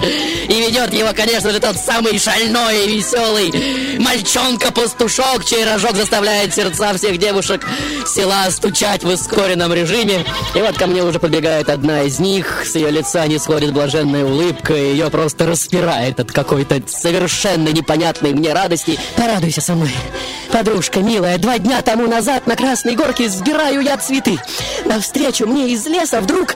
И 0.47 0.53
ведет 0.53 0.93
его, 0.93 1.09
конечно 1.15 1.51
же, 1.51 1.59
тот 1.59 1.77
самый 1.77 2.17
шальной 2.19 2.85
и 2.85 2.97
веселый 2.97 3.97
мальчонка-пастушок, 3.99 5.45
чей 5.45 5.65
рожок 5.65 5.95
заставляет 5.95 6.53
сердца 6.53 6.93
всех 6.93 7.17
девушек 7.17 7.65
села 8.05 8.49
стучать 8.51 9.03
в 9.03 9.07
ускоренном 9.07 9.73
режиме. 9.73 10.25
И 10.55 10.59
вот 10.59 10.77
ко 10.77 10.87
мне 10.87 11.03
уже 11.03 11.19
подбегает 11.19 11.69
одна 11.69 12.03
из 12.03 12.19
них. 12.19 12.63
С 12.65 12.75
ее 12.75 12.91
лица 12.91 13.25
не 13.27 13.37
сходит 13.39 13.73
блаженная 13.73 14.25
улыбка. 14.25 14.73
и 14.73 14.91
Ее 14.91 15.09
просто 15.09 15.45
распирает 15.45 16.19
от 16.19 16.31
какой-то 16.31 16.81
совершенно 16.87 17.69
непонятной 17.69 18.33
мне 18.33 18.53
радости. 18.53 18.99
Порадуйся 19.15 19.61
со 19.61 19.73
мной. 19.73 19.91
Подружка 20.51 20.99
милая, 21.01 21.37
два 21.37 21.57
дня 21.59 21.81
тому 21.81 22.07
назад 22.07 22.47
на 22.47 22.55
Красной 22.55 22.95
Горке 22.95 23.29
сбираю 23.29 23.81
я 23.81 23.97
цветы. 23.97 24.39
Навстречу 24.85 25.45
мне 25.45 25.69
из 25.69 25.85
леса 25.85 26.21
вдруг 26.21 26.55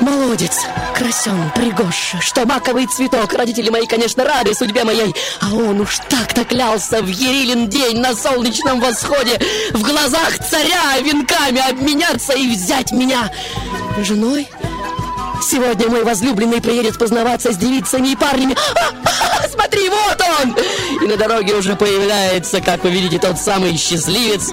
молодец, 0.00 0.60
красен, 0.94 1.50
пригож, 1.54 2.14
что 2.20 2.46
маковый 2.46 2.86
цветок. 2.86 3.32
Родители 3.32 3.68
мои, 3.68 3.86
конечно, 3.86 4.24
рады 4.24 4.54
судьбе 4.54 4.84
моей, 4.84 5.14
а 5.40 5.54
он 5.54 5.80
уж 5.80 5.98
так-то 6.08 6.44
клялся 6.44 7.02
в 7.02 7.08
Ерилин 7.08 7.68
день 7.68 8.00
на 8.00 8.14
солнечном 8.14 8.80
восходе 8.80 9.40
в 9.72 9.82
глазах 9.82 10.38
царя 10.38 10.98
венками 11.02 11.68
обменяться 11.68 12.32
и 12.32 12.48
взять 12.48 12.92
меня 12.92 13.30
женой. 13.98 14.48
Сегодня 15.42 15.88
мой 15.88 16.04
возлюбленный 16.04 16.60
приедет 16.60 16.98
познаваться 16.98 17.52
с 17.52 17.56
девицами 17.56 18.08
и 18.08 18.16
парнями. 18.16 18.56
Смотри, 19.86 19.90
вот 19.90 20.22
он! 20.40 20.56
И 21.02 21.06
на 21.06 21.16
дороге 21.16 21.54
уже 21.54 21.76
появляется, 21.76 22.60
как 22.60 22.84
вы 22.84 22.90
видите, 22.90 23.18
тот 23.18 23.38
самый 23.38 23.76
счастливец. 23.76 24.50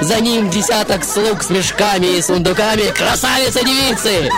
За 0.00 0.20
ним 0.20 0.50
десяток 0.50 1.04
слуг 1.04 1.42
с 1.42 1.50
мешками 1.50 2.18
и 2.18 2.22
сундуками. 2.22 2.92
Красавица-девицы! 2.92 4.30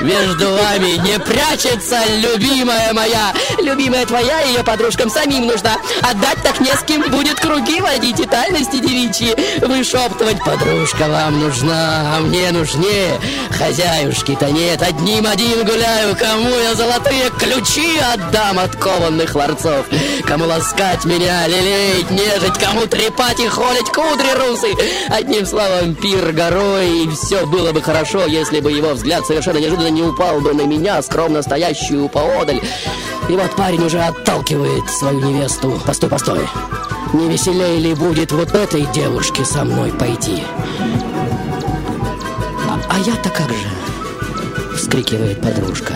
Между 0.00 0.50
вами 0.50 0.96
не 1.06 1.18
прячется 1.18 1.98
любимая 2.18 2.92
моя. 2.92 3.32
Любимая 3.58 4.06
твоя 4.06 4.40
ее 4.42 4.62
подружкам 4.62 5.10
самим 5.10 5.46
нужна. 5.46 5.76
Отдать 6.02 6.42
так 6.42 6.60
не 6.60 6.72
с 6.72 6.82
кем 6.82 7.02
будет 7.10 7.40
круги 7.40 7.80
водить 7.80 8.20
и 8.20 8.26
тайности 8.26 8.78
девичьи. 8.78 9.34
Вышептывать, 9.66 10.42
подружка 10.44 11.08
вам 11.08 11.40
нужна, 11.40 12.16
а 12.16 12.20
мне 12.20 12.50
нужнее. 12.52 13.20
Хозяюшки-то 13.50 14.50
нет, 14.50 14.82
одним 14.82 15.26
один 15.26 15.64
гуляю, 15.64 16.16
кому 16.16 16.50
я 16.58 16.74
золотые 16.74 17.30
ключи 17.30 17.98
отдам 17.98 18.58
от 18.58 18.76
кованных 18.76 19.34
ларцов, 19.34 19.77
кому 20.26 20.46
ласкать 20.46 21.04
меня, 21.04 21.46
лелеять, 21.46 22.10
нежить, 22.10 22.58
кому 22.58 22.86
трепать 22.86 23.40
и 23.40 23.48
холить 23.48 23.90
кудри 23.90 24.32
русы. 24.36 24.74
Одним 25.08 25.46
словом, 25.46 25.94
пир 25.94 26.32
горой, 26.32 27.04
и 27.04 27.10
все 27.10 27.46
было 27.46 27.72
бы 27.72 27.82
хорошо, 27.82 28.26
если 28.26 28.60
бы 28.60 28.70
его 28.72 28.94
взгляд 28.94 29.26
совершенно 29.26 29.58
неожиданно 29.58 29.90
не 29.90 30.02
упал 30.02 30.40
бы 30.40 30.54
на 30.54 30.62
меня, 30.62 31.02
скромно 31.02 31.42
стоящую 31.42 32.08
поодаль. 32.08 32.60
И 33.28 33.32
вот 33.32 33.54
парень 33.56 33.84
уже 33.84 34.00
отталкивает 34.00 34.88
свою 34.90 35.20
невесту. 35.20 35.80
Постой, 35.84 36.08
постой. 36.08 36.48
Не 37.12 37.28
веселее 37.28 37.78
ли 37.78 37.94
будет 37.94 38.32
вот 38.32 38.54
этой 38.54 38.86
девушке 38.92 39.44
со 39.44 39.64
мной 39.64 39.90
пойти? 39.92 40.42
А, 42.68 42.80
а 42.88 42.98
я-то 42.98 43.30
как 43.30 43.48
же? 43.48 44.76
Вскрикивает 44.76 45.40
подружка. 45.40 45.94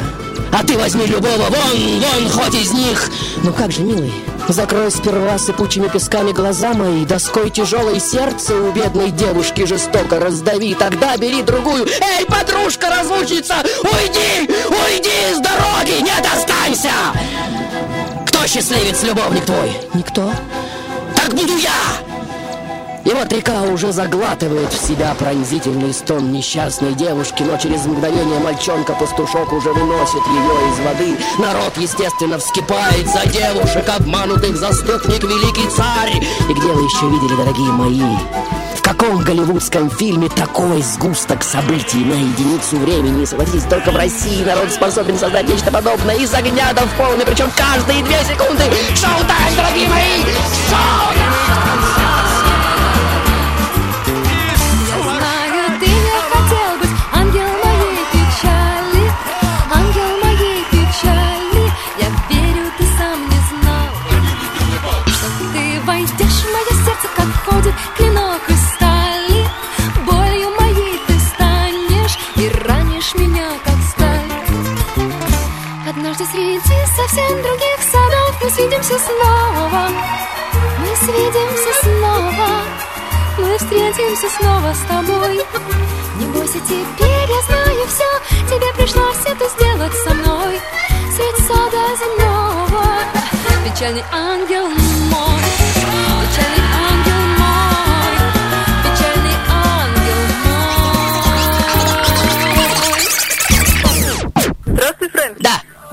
А 0.53 0.63
ты 0.63 0.77
возьми 0.77 1.07
любого, 1.07 1.49
вон, 1.49 2.01
вон, 2.01 2.29
хоть 2.29 2.55
из 2.55 2.73
них! 2.73 3.11
Ну 3.43 3.55
как 3.55 3.73
же, 3.73 3.83
милый, 3.83 4.13
закрой 4.49 4.91
сперва 4.91 5.39
сыпучими 5.39 5.89
песками 5.89 6.33
глаза 6.33 6.75
мои, 6.75 7.07
доской 7.07 7.49
тяжелой 7.49 7.99
сердце 7.99 8.55
у 8.55 8.71
бедной 8.71 9.11
девушки 9.11 9.65
жестоко 9.65 10.21
раздави, 10.21 10.75
тогда 10.75 11.17
бери 11.17 11.43
другую. 11.43 11.87
Эй, 11.87 12.27
подружка, 12.27 12.91
разлучница, 12.91 13.55
уйди, 13.83 14.53
уйди 14.69 15.35
с 15.35 15.41
дороги, 15.41 16.03
не 16.03 16.23
достанься! 16.23 16.93
Кто 18.27 18.47
счастливец, 18.47 19.03
любовник 19.03 19.47
твой? 19.47 19.73
Никто. 19.95 20.31
Так 21.17 21.35
буду 21.35 21.57
я! 21.57 22.12
И 23.05 23.11
вот 23.11 23.33
река 23.33 23.63
уже 23.63 23.93
заглатывает 23.93 24.73
в 24.73 24.87
себя 24.87 25.15
пронзительный 25.19 25.93
стон 25.93 26.31
несчастной 26.31 26.95
девушки, 26.95 27.43
но 27.43 27.57
через 27.57 27.85
мгновение 27.85 28.39
мальчонка-пастушок 28.39 29.53
уже 29.53 29.73
выносит 29.73 30.25
ее 30.27 30.71
из 30.71 30.79
воды. 30.87 31.17
Народ, 31.39 31.73
естественно, 31.77 32.39
вскипает 32.39 33.09
за 33.09 33.27
девушек, 33.27 33.89
обманутых 33.89 34.57
заступник 34.57 35.25
великий 35.25 35.69
царь. 35.71 36.23
И 36.49 36.53
где 36.53 36.69
вы 36.69 36.83
еще 36.83 37.09
видели, 37.11 37.37
дорогие 37.37 37.73
мои, 37.73 38.17
в 38.77 38.83
каком 38.83 39.19
голливудском 39.19 39.91
фильме 39.91 40.29
такой 40.29 40.81
сгусток 40.83 41.43
событий 41.43 42.05
на 42.05 42.15
единицу 42.15 42.77
времени? 42.77 43.25
Согласитесь, 43.25 43.65
только 43.65 43.91
в 43.91 43.97
России 43.97 44.45
народ 44.45 44.71
способен 44.71 45.19
создать 45.19 45.49
нечто 45.49 45.73
подобное 45.73 46.17
из 46.17 46.33
огня 46.33 46.73
до 46.73 46.83
в 46.83 46.97
полный, 46.97 47.27
причем 47.27 47.51
каждые 47.57 48.05
две 48.05 48.19
секунды. 48.25 48.63
Шоу-тайм, 48.95 49.57
дорогие 49.57 49.89
мои! 49.89 50.23
Шоу-тайм! 50.71 51.72
Совсем 77.03 77.43
других 77.43 77.79
садов. 77.91 78.43
Мы 78.43 78.51
свидимся 78.51 78.99
снова, 78.99 79.89
мы 80.79 80.97
свидимся 80.97 81.73
снова. 81.83 82.49
Мы 83.39 83.59
встретимся 83.59 84.29
снова 84.39 84.75
с 84.75 84.81
тобой. 84.89 85.37
Не 86.19 86.27
бойся, 86.27 86.61
теперь 86.61 87.29
я 87.29 87.43
знаю 87.43 87.87
все 87.89 88.55
Тебе 88.55 88.73
пришлось 88.75 89.17
это 89.25 89.49
сделать 89.49 89.95
со 90.05 90.15
мной. 90.15 90.61
Средь 91.17 91.47
сада 91.47 91.97
земного. 91.97 92.85
Печальный 93.65 94.05
ангел 94.13 94.69
мой 94.69 95.42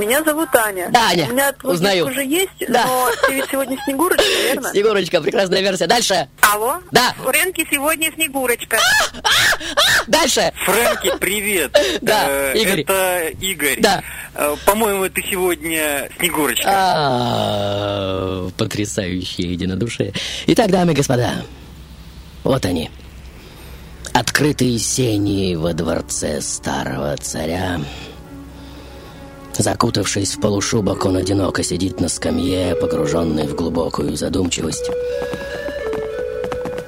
Меня 0.09 0.23
зовут 0.23 0.49
Аня. 0.55 0.89
Да, 0.91 1.09
Аня, 1.09 1.27
У 1.29 1.31
меня 1.33 1.51
твой 1.51 1.75
узнаю. 1.75 2.07
уже 2.07 2.25
есть, 2.25 2.49
Да. 2.67 2.83
но 2.87 3.09
ты 3.27 3.33
ведь 3.35 3.45
сегодня 3.51 3.77
Снегурочка, 3.85 4.23
верно? 4.43 4.69
Снегурочка, 4.71 5.21
прекрасная 5.21 5.61
версия. 5.61 5.85
Дальше. 5.85 6.27
Алло? 6.41 6.77
Да. 6.91 7.13
Фрэнки 7.23 7.67
сегодня 7.69 8.11
Снегурочка. 8.15 8.79
Дальше. 10.07 10.51
Фрэнки, 10.65 11.11
привет. 11.19 11.77
Да, 12.01 12.25
Э, 12.27 12.53
Игорь. 12.57 12.81
Это 12.81 13.27
Игорь. 13.39 13.79
Да. 13.81 14.01
Э, 14.33 14.55
По-моему, 14.65 15.07
ты 15.09 15.21
сегодня 15.29 16.09
Снегурочка. 16.17 16.67
А, 16.73 18.49
Потрясающее 18.57 19.51
единодушие. 19.51 20.13
Итак, 20.47 20.71
дамы 20.71 20.93
и 20.93 20.95
господа, 20.95 21.33
Вот 22.43 22.65
они. 22.65 22.89
Открытые 24.13 24.79
сени 24.79 25.53
во 25.53 25.73
дворце 25.73 26.41
старого 26.41 27.15
царя. 27.17 27.79
Закутавшись 29.59 30.37
в 30.37 30.39
полушубок, 30.39 31.05
он 31.05 31.17
одиноко 31.17 31.63
сидит 31.63 31.99
на 31.99 32.07
скамье, 32.07 32.75
погруженный 32.75 33.45
в 33.45 33.55
глубокую 33.55 34.15
задумчивость. 34.15 34.89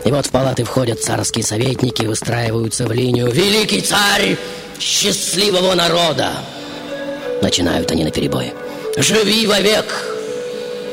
И 0.06 0.10
вот 0.10 0.26
в 0.26 0.32
палаты 0.32 0.64
входят 0.64 1.02
царские 1.02 1.44
советники, 1.44 2.06
выстраиваются 2.06 2.88
в 2.88 2.94
линию 2.94 3.30
«Великий 3.30 3.82
царь 3.82 4.38
счастливого 4.80 5.76
народа!» 5.76 6.32
Начинают 7.42 7.92
они 7.92 8.06
на 8.06 8.12
перебой. 8.12 8.54
«Живи 8.96 9.46
вовек! 9.48 9.86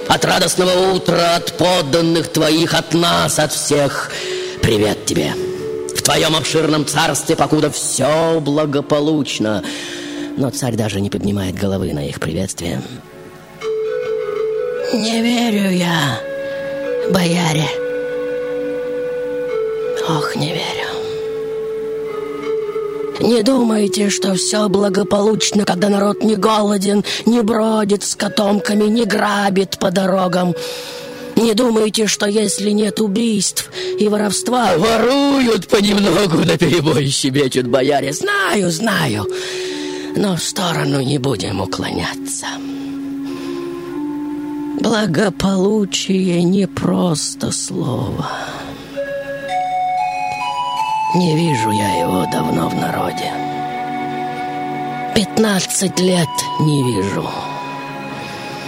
От 0.08 0.24
радостного 0.24 0.92
утра, 0.92 1.36
от 1.36 1.52
подданных 1.52 2.26
твоих, 2.32 2.74
от 2.74 2.92
нас, 2.92 3.38
от 3.38 3.52
всех! 3.52 4.10
Привет 4.62 5.06
тебе! 5.06 5.32
В 5.94 6.02
твоем 6.02 6.34
обширном 6.34 6.86
царстве, 6.86 7.36
покуда 7.36 7.70
все 7.70 8.40
благополучно!» 8.40 9.62
Но 10.38 10.50
царь 10.50 10.76
даже 10.76 11.00
не 11.00 11.10
поднимает 11.10 11.56
головы 11.56 11.92
на 11.92 12.06
их 12.06 12.20
приветствие. 12.20 12.80
«Не 14.94 15.20
верю 15.20 15.68
я, 15.70 16.20
бояре!» 17.10 17.68
Ох, 20.08 20.36
не 20.36 20.50
верю. 20.50 20.88
Не 23.20 23.42
думайте, 23.42 24.10
что 24.10 24.34
все 24.34 24.68
благополучно, 24.68 25.64
когда 25.64 25.88
народ 25.88 26.22
не 26.22 26.36
голоден, 26.36 27.04
не 27.26 27.42
бродит 27.42 28.04
с 28.04 28.14
котомками, 28.14 28.84
не 28.84 29.04
грабит 29.04 29.78
по 29.80 29.90
дорогам. 29.90 30.54
Не 31.34 31.54
думайте, 31.54 32.06
что 32.06 32.26
если 32.26 32.70
нет 32.70 33.00
убийств 33.00 33.70
и 33.98 34.06
воровства, 34.06 34.76
воруют 34.76 35.66
понемногу 35.66 36.38
на 36.38 36.56
перебой 36.56 37.08
щебечут 37.08 37.66
бояре. 37.66 38.12
Знаю, 38.12 38.70
знаю, 38.70 39.26
но 40.18 40.34
в 40.34 40.42
сторону 40.42 41.00
не 41.00 41.18
будем 41.18 41.60
уклоняться. 41.60 42.46
Благополучие 44.80 46.42
не 46.42 46.66
просто 46.66 47.52
слово. 47.52 48.26
Не 51.14 51.36
вижу 51.36 51.70
я 51.70 52.00
его 52.00 52.26
давно 52.32 52.68
в 52.68 52.74
народе. 52.74 53.32
Пятнадцать 55.14 56.00
лет 56.00 56.28
не 56.60 56.82
вижу. 56.82 57.28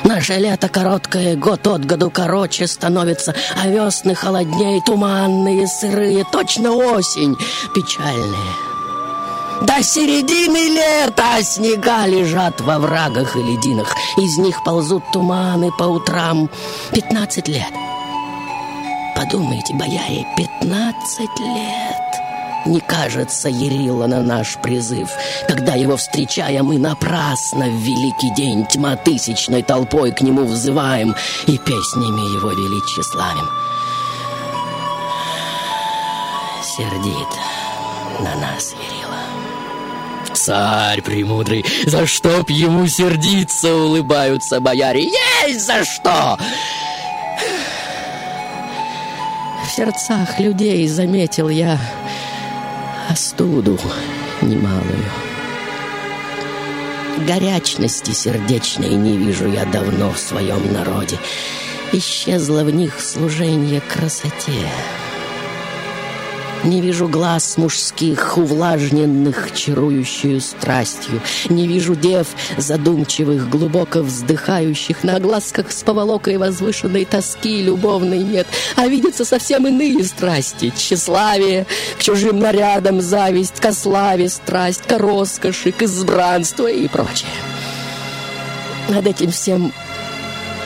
Наше 0.04 0.36
лето 0.36 0.68
короткое, 0.68 1.34
год 1.34 1.66
от 1.66 1.84
году 1.84 2.10
короче 2.10 2.68
становится, 2.68 3.34
а 3.60 3.66
весны 3.66 4.14
холоднее, 4.14 4.80
туманные, 4.86 5.66
сырые, 5.66 6.24
точно 6.30 6.72
осень, 6.72 7.36
печальные. 7.74 8.69
До 9.62 9.82
середины 9.82 10.68
лета 10.68 11.42
снега 11.42 12.06
лежат 12.06 12.60
во 12.60 12.78
врагах 12.78 13.36
и 13.36 13.42
лединах. 13.42 13.94
Из 14.16 14.38
них 14.38 14.62
ползут 14.64 15.04
туманы 15.12 15.70
по 15.78 15.84
утрам. 15.84 16.48
Пятнадцать 16.92 17.48
лет. 17.48 17.72
Подумайте, 19.14 19.74
бояре, 19.74 20.26
пятнадцать 20.36 21.38
лет. 21.38 22.10
Не 22.66 22.80
кажется 22.80 23.48
Ярила 23.48 24.06
на 24.06 24.22
наш 24.22 24.56
призыв, 24.58 25.10
когда 25.48 25.74
его 25.74 25.96
встречая 25.96 26.62
мы 26.62 26.78
напрасно 26.78 27.66
в 27.66 27.74
великий 27.74 28.30
день 28.34 28.66
тьма 28.66 28.96
тысячной 28.96 29.62
толпой 29.62 30.12
к 30.12 30.20
нему 30.20 30.44
взываем 30.44 31.14
и 31.46 31.58
песнями 31.58 32.34
его 32.34 32.50
величия 32.50 33.02
славим. 33.02 33.48
Сердит 36.62 37.28
на 38.20 38.34
нас. 38.36 38.74
Царь 40.40 41.02
премудрый, 41.02 41.66
за 41.84 42.06
что 42.06 42.42
б 42.42 42.50
ему 42.50 42.86
сердиться, 42.86 43.74
улыбаются 43.74 44.58
бояре. 44.58 45.04
Есть 45.04 45.66
за 45.66 45.84
что! 45.84 46.38
В 49.62 49.70
сердцах 49.70 50.40
людей 50.40 50.88
заметил 50.88 51.50
я 51.50 51.78
остуду 53.10 53.78
немалую. 54.40 55.04
Горячности 57.18 58.12
сердечной 58.12 58.94
не 58.94 59.18
вижу 59.18 59.46
я 59.46 59.66
давно 59.66 60.10
в 60.10 60.18
своем 60.18 60.72
народе. 60.72 61.18
Исчезло 61.92 62.64
в 62.64 62.70
них 62.70 62.98
служение 62.98 63.82
красоте. 63.82 64.70
Не 66.64 66.82
вижу 66.82 67.08
глаз 67.08 67.56
мужских, 67.56 68.36
увлажненных 68.36 69.54
чарующую 69.54 70.42
страстью. 70.42 71.22
Не 71.48 71.66
вижу 71.66 71.94
дев 71.94 72.28
задумчивых, 72.58 73.48
глубоко 73.48 74.00
вздыхающих. 74.00 75.02
На 75.02 75.18
глазках 75.20 75.72
с 75.72 75.82
поволокой 75.82 76.36
возвышенной 76.36 77.06
тоски 77.06 77.62
любовной 77.62 78.18
нет, 78.18 78.46
а 78.76 78.88
видятся 78.88 79.24
совсем 79.24 79.66
иные 79.66 80.04
страсти. 80.04 80.70
Тщеславие, 80.76 81.66
к 81.98 82.02
чужим 82.02 82.38
нарядам 82.38 83.00
зависть, 83.00 83.58
ко 83.58 83.72
славе 83.72 84.28
страсть, 84.28 84.82
к 84.82 84.98
роскоши, 84.98 85.72
к 85.72 85.82
избранству 85.82 86.66
и 86.66 86.88
прочее. 86.88 87.30
Над 88.88 89.06
этим 89.06 89.30
всем 89.30 89.72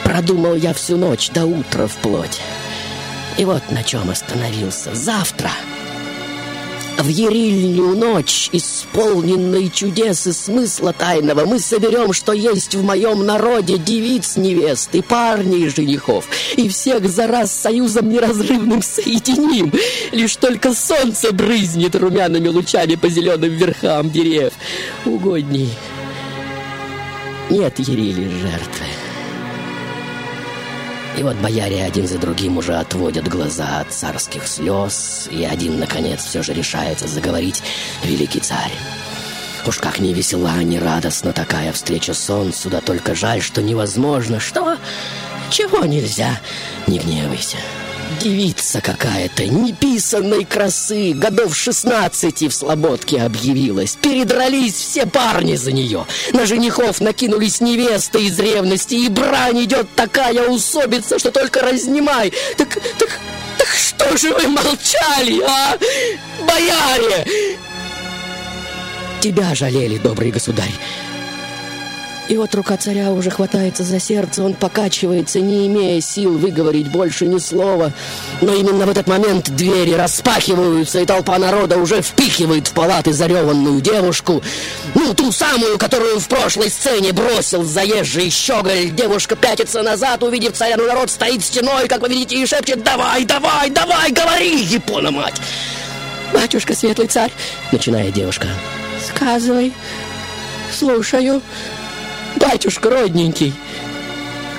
продумал 0.03 0.57
я 0.57 0.75
всю 0.75 0.97
ночь 0.97 1.31
до 1.31 1.47
утра 1.47 1.87
вплоть. 1.87 2.41
И 3.37 3.45
вот 3.45 3.63
на 3.71 3.85
чем 3.85 4.11
остановился. 4.11 4.95
Завтра 4.95 5.51
в 6.99 7.09
Ерильную 7.09 7.97
ночь, 7.97 8.49
исполненной 8.53 9.71
чудес 9.71 10.27
и 10.27 10.33
смысла 10.33 10.93
тайного, 10.93 11.45
мы 11.45 11.59
соберем, 11.59 12.13
что 12.13 12.33
есть 12.33 12.75
в 12.75 12.83
моем 12.83 13.25
народе 13.27 13.79
девиц 13.79 14.37
невест 14.37 14.95
и 14.95 15.03
парней 15.03 15.69
женихов, 15.69 16.29
и 16.57 16.69
всех 16.69 17.09
за 17.09 17.27
раз 17.27 17.53
союзом 17.53 18.11
неразрывным 18.11 18.83
соединим. 18.83 19.73
Лишь 20.13 20.37
только 20.37 20.75
солнце 20.75 21.33
брызнет 21.33 21.95
румяными 21.97 22.49
лучами 22.49 22.95
по 22.95 23.09
зеленым 23.09 23.51
верхам 23.51 24.11
дерев. 24.11 24.53
Угодней 25.05 25.71
нет 27.51 27.79
Ерили 27.79 28.29
жертвы. 28.29 28.94
И 31.17 31.23
вот 31.23 31.37
бояре 31.37 31.85
один 31.85 32.09
за 32.09 32.19
другим 32.19 32.59
уже 32.59 32.75
отводят 32.75 33.29
глаза 33.29 33.81
от 33.81 33.93
царских 33.93 34.49
слез, 34.49 35.29
и 35.31 35.45
один, 35.45 35.79
наконец, 35.79 36.25
все 36.25 36.43
же 36.43 36.53
решается 36.53 37.07
заговорить 37.07 37.63
великий 38.03 38.41
царь. 38.41 38.73
Уж 39.67 39.79
как 39.79 40.01
не 40.01 40.13
весела, 40.13 40.63
не 40.63 40.79
радостна 40.79 41.33
такая 41.33 41.73
встреча 41.73 42.15
солнцу, 42.15 42.69
да 42.69 42.81
только 42.81 43.15
жаль, 43.15 43.41
что 43.41 43.63
невозможно. 43.63 44.41
Что? 44.41 44.77
Чего 45.51 45.85
нельзя? 45.85 46.41
Не 46.87 46.99
гневайся. 46.99 47.59
Девица 48.21 48.81
какая-то, 48.81 49.47
неписанной 49.47 50.45
красы, 50.45 51.13
годов 51.13 51.57
16 51.57 52.43
в 52.43 52.53
слободке 52.53 53.21
объявилась. 53.21 53.97
Передрались 54.01 54.75
все 54.75 55.07
парни 55.07 55.57
за 55.57 55.73
нее. 55.73 56.07
На 56.33 56.47
женихов 56.47 57.01
накинулись 57.01 57.61
невесты 57.61 58.25
из 58.27 58.39
ревности, 58.39 58.95
и 58.95 59.09
брань 59.09 59.65
идет 59.65 59.89
такая 59.95 60.49
усобица, 60.49 61.19
что 61.19 61.31
только 61.31 61.61
разнимай. 61.61 62.33
Так, 62.57 62.69
так, 62.99 63.21
так 63.59 63.69
что 63.69 64.17
же 64.17 64.33
вы 64.35 64.49
молчали, 64.49 65.43
а, 65.43 65.79
бояре? 66.47 67.27
Тебя 69.21 69.55
жалели, 69.55 69.99
добрый 69.99 70.31
государь. 70.31 70.73
И 72.27 72.39
вот 72.39 72.55
рука 72.55 72.79
царя 72.79 73.13
уже 73.13 73.29
хватается 73.29 73.83
за 73.83 74.01
сердце, 74.01 74.43
он 74.43 74.55
покачивается, 74.55 75.41
не 75.41 75.67
имея 75.67 76.01
сил 76.01 76.39
выговорить 76.39 76.91
больше 76.91 77.27
ни 77.27 77.39
слова. 77.39 77.93
Но 78.41 78.55
именно 78.55 78.87
в 78.87 78.91
этот 78.91 79.07
момент 79.07 79.51
двери 79.51 79.93
распахиваются, 79.93 81.01
и 81.01 81.07
толпа 81.07 81.39
народа 81.39 81.77
уже 81.77 82.01
впихивает 82.01 82.69
в 82.69 82.73
палаты 82.73 83.13
зареванную 83.13 83.83
девушку. 83.83 84.43
Ну, 84.95 85.13
ту 85.13 85.33
самую, 85.33 85.77
которую 85.77 86.19
в 86.19 86.27
прошлой 86.27 86.71
сцене 86.71 87.13
бросил 87.13 87.63
заезжий 87.63 88.31
щеголь. 88.31 88.91
Девушка 88.91 89.37
пятится 89.37 89.83
назад, 89.83 90.23
увидев 90.23 90.55
царя, 90.55 90.79
но 90.79 90.87
народ 90.87 91.11
стоит 91.11 91.45
стеной, 91.45 91.89
как 91.89 92.01
вы 92.01 92.09
видите, 92.09 92.43
и 92.43 92.47
шепчет 92.47 92.83
«Давай, 92.83 93.25
давай, 93.27 93.69
давай, 93.69 94.11
говори, 94.13 94.63
Япона 94.63 95.11
мать!» 95.11 95.41
«Батюшка, 96.33 96.75
светлый 96.75 97.07
царь!»— 97.07 97.31
начинает 97.73 98.15
девушка. 98.15 98.49
«Сказывай, 99.11 99.75
слушаю». 100.73 101.43
Батюшка 102.37 102.91
родненький, 102.91 103.55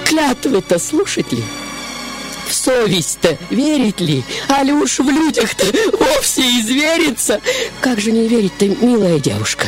клятвы-то 0.06 0.80
слушать 0.80 1.32
ли? 1.32 1.44
В 2.48 2.54
совесть-то 2.54 3.38
верит 3.50 4.00
ли? 4.00 4.24
А 4.48 4.64
ли 4.64 4.72
уж 4.72 5.00
в 5.00 5.10
людях-то 5.10 5.66
вовсе 5.98 6.42
изверится? 6.60 7.42
Как 7.82 8.00
же 8.00 8.12
не 8.12 8.28
верить-то, 8.28 8.68
милая 8.68 9.20
девушка? 9.20 9.68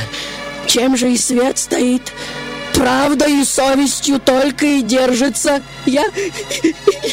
Чем 0.67 0.95
же 0.95 1.11
и 1.11 1.17
свет 1.17 1.57
стоит? 1.57 2.13
Правда 2.73 3.27
и 3.27 3.43
совестью 3.43 4.19
только 4.19 4.65
и 4.65 4.81
держится— 4.81 5.61
я... 5.87 6.05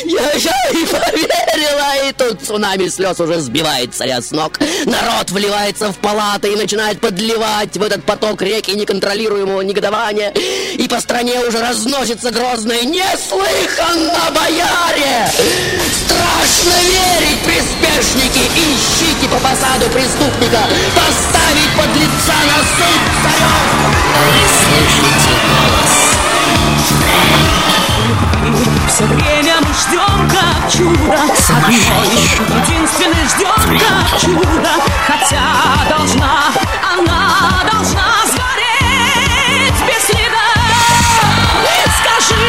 Я, 0.05 0.33
я 0.33 0.53
и 0.73 0.85
поверила, 0.87 2.09
и 2.09 2.13
тут 2.13 2.43
цунами 2.43 2.89
слез 2.89 3.19
уже 3.21 3.41
сбивает 3.41 3.95
царя 3.95 4.21
с 4.21 4.33
ног. 4.33 4.59
Народ 4.85 5.31
вливается 5.31 5.93
в 5.93 5.97
палаты 5.99 6.53
и 6.53 6.57
начинает 6.57 7.01
подливать 7.01 7.77
в 7.77 7.83
этот 7.83 8.05
поток 8.05 8.43
реки 8.43 8.73
неконтролируемого 8.73 9.61
негодования. 9.63 10.31
И 10.75 10.89
по 10.89 11.01
стране 11.01 11.41
уже 11.41 11.61
разносится 11.61 12.31
грозное 12.31 12.83
«Неслыханно, 12.83 14.31
бояре!» 14.35 15.31
Страшно 16.05 16.75
верить, 16.83 17.41
приспешники! 17.45 18.51
Ищите 18.57 19.29
по 19.31 19.37
посаду 19.37 19.89
преступника! 19.93 20.65
Поставить 20.95 21.73
под 21.77 21.97
лица 21.97 22.39
на 22.45 22.59
суд 22.77 23.03
царев! 23.23 23.85
Вы 24.21 24.39
слышите 24.59 25.33
голос? 25.49 25.93
Шрек! 26.89 27.54
Все 28.89 29.05
время 29.05 29.55
мы 29.61 29.75
ждем 29.75 30.29
как 30.29 30.71
чудо. 30.71 31.19
Одно 31.49 31.77
еще 32.07 32.43
единственное 32.43 33.27
ждем 33.29 33.79
как 33.79 34.21
чудо. 34.21 34.71
Хотя 35.07 35.43
должна, 35.89 36.45
она 36.93 37.63
должна 37.71 38.07
сгореть 38.27 39.81
без 39.87 40.07
следа. 40.07 40.51
И 41.63 41.91
Скажи, 41.99 42.45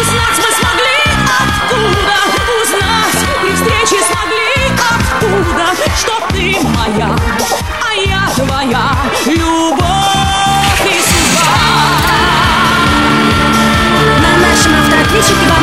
узнать 0.00 0.38
мы 0.38 0.50
смогли 0.58 1.00
откуда? 1.38 2.18
Узнать 2.62 3.20
при 3.40 3.52
встрече 3.54 4.02
смогли 4.04 4.58
откуда? 4.76 5.66
Что 5.96 6.14
ты 6.30 6.44
моя 6.76 7.08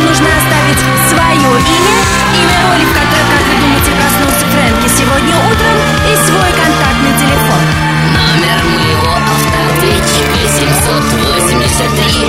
Вам 0.01 0.09
нужно 0.09 0.25
оставить 0.25 0.81
свое 1.09 1.37
имя, 1.37 1.97
имя 2.33 2.57
роли, 2.65 2.85
в 2.85 2.91
которой, 2.91 3.27
как 3.29 3.43
вы 3.45 3.53
думаете, 3.61 3.91
проснулся 3.91 4.45
Фрэнки 4.47 4.87
сегодня 4.97 5.35
утром, 5.37 5.77
и 6.09 6.15
свой 6.25 6.51
контактный 6.57 7.13
телефон. 7.19 7.61
Номер 8.09 8.57
моего 8.65 9.11
автоответчика 9.13 10.41
783 10.57 12.25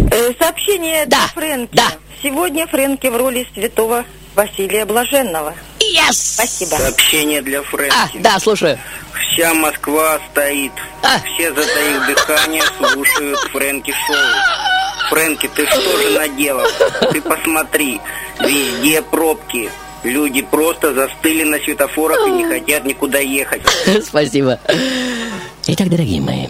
0097. 0.00 0.08
Э, 0.10 0.32
сообщение 0.38 1.04
да, 1.04 1.28
Фрэнки. 1.34 1.74
Да. 1.74 2.03
Сегодня 2.24 2.66
Фрэнки 2.66 3.08
в 3.08 3.16
роли 3.18 3.46
святого 3.52 4.06
Василия 4.34 4.86
Блаженного. 4.86 5.52
Yes! 5.78 6.12
Спасибо. 6.12 6.70
Сообщение 6.70 7.42
для 7.42 7.60
Фрэнки. 7.60 7.94
А, 7.94 8.08
да, 8.14 8.38
слушаю. 8.38 8.78
Вся 9.12 9.52
Москва 9.52 10.18
стоит. 10.32 10.72
А. 11.02 11.20
Все, 11.20 11.52
затаив 11.52 12.06
дыхание, 12.06 12.62
слушают 12.78 13.38
Фрэнки 13.52 13.90
шоу. 13.90 14.16
Фрэнки, 15.10 15.50
ты 15.54 15.66
что 15.66 15.98
же 15.98 16.18
наделал? 16.18 16.66
Ты 17.12 17.20
посмотри, 17.20 18.00
везде 18.40 19.02
пробки. 19.02 19.70
Люди 20.02 20.40
просто 20.40 20.94
застыли 20.94 21.42
на 21.42 21.58
светофорах 21.58 22.26
и 22.26 22.30
не 22.30 22.46
хотят 22.46 22.86
никуда 22.86 23.18
ехать. 23.18 23.60
Спасибо. 24.02 24.58
Итак, 25.66 25.90
дорогие 25.90 26.22
мои, 26.22 26.46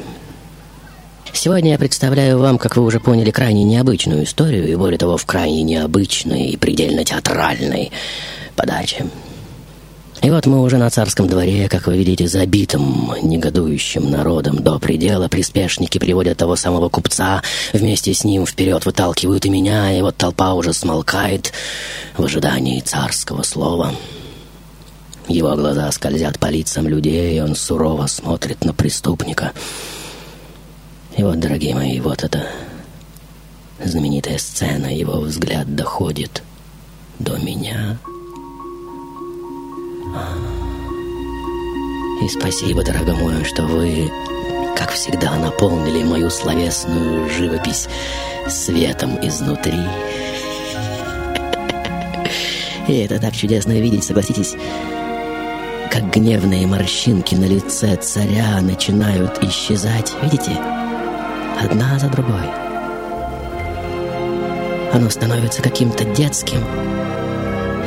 Сегодня 1.35 1.73
я 1.73 1.79
представляю 1.79 2.38
вам, 2.38 2.59
как 2.59 2.77
вы 2.77 2.85
уже 2.85 3.01
поняли, 3.01 3.33
крайне 3.33 3.64
необычную 3.64 4.23
историю, 4.23 4.68
и 4.68 4.77
более 4.77 4.99
того, 4.99 5.16
в 5.16 5.27
крайне 5.27 5.62
необычной 5.62 6.47
и 6.47 6.57
предельно 6.57 7.05
театральной 7.05 7.90
подаче. 8.55 9.07
И 10.23 10.31
вот 10.31 10.47
мы 10.47 10.62
уже 10.62 10.79
на 10.79 10.88
царском 10.88 11.27
дворе, 11.27 11.68
как 11.68 11.88
вы 11.88 11.99
видите, 11.99 12.29
забитым, 12.29 13.12
негодующим 13.20 14.11
народом 14.11 14.62
до 14.62 14.79
предела. 14.79 15.27
Приспешники 15.29 15.99
приводят 15.99 16.38
того 16.38 16.55
самого 16.55 16.88
купца, 16.88 17.42
вместе 17.73 18.14
с 18.14 18.23
ним 18.23 18.47
вперед 18.47 18.87
выталкивают 18.87 19.44
и 19.44 19.51
меня, 19.51 19.92
и 19.92 20.01
вот 20.03 20.16
толпа 20.16 20.55
уже 20.55 20.73
смолкает 20.73 21.53
в 22.16 22.25
ожидании 22.25 22.81
царского 22.81 23.42
слова. 23.42 23.92
Его 25.27 25.55
глаза 25.57 25.90
скользят 25.90 26.38
по 26.38 26.47
лицам 26.47 26.87
людей, 26.87 27.37
и 27.37 27.40
он 27.40 27.57
сурово 27.57 28.07
смотрит 28.07 28.64
на 28.64 28.73
преступника— 28.73 29.51
и 31.16 31.22
вот, 31.22 31.38
дорогие 31.38 31.77
мои, 31.77 32.00
вот 32.00 32.24
эта 32.24 32.44
знаменитая 33.83 34.38
сцена, 34.38 34.87
его 34.87 35.20
взгляд 35.20 35.77
доходит 35.77 36.42
до 37.20 37.37
меня. 37.37 37.98
А. 40.16 40.37
И 42.24 42.29
спасибо, 42.29 42.85
дорогой 42.85 43.14
мой, 43.14 43.44
что 43.44 43.62
вы, 43.62 44.11
как 44.77 44.90
всегда, 44.90 45.38
наполнили 45.38 46.03
мою 46.03 46.31
словесную 46.31 47.31
живопись 47.31 47.88
светом 48.48 49.16
изнутри. 49.24 49.72
И 52.88 52.98
это 52.98 53.20
так 53.20 53.35
чудесно 53.35 53.79
видеть, 53.79 54.03
согласитесь, 54.03 54.57
как 55.92 56.12
гневные 56.12 56.66
морщинки 56.66 57.37
на 57.37 57.44
лице 57.44 57.94
царя 57.96 58.61
начинают 58.61 59.40
исчезать. 59.44 60.12
Видите? 60.22 60.50
Видите? 60.50 60.93
одна 61.62 61.99
за 61.99 62.09
другой. 62.09 62.51
Оно 64.93 65.11
становится 65.11 65.62
каким-то 65.62 66.05
детским, 66.05 66.61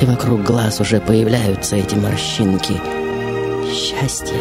и 0.02 0.06
вокруг 0.06 0.44
глаз 0.44 0.80
уже 0.82 1.00
появляются 1.00 1.76
эти 1.76 1.96
морщинки. 1.96 2.80
Счастье. 3.72 4.38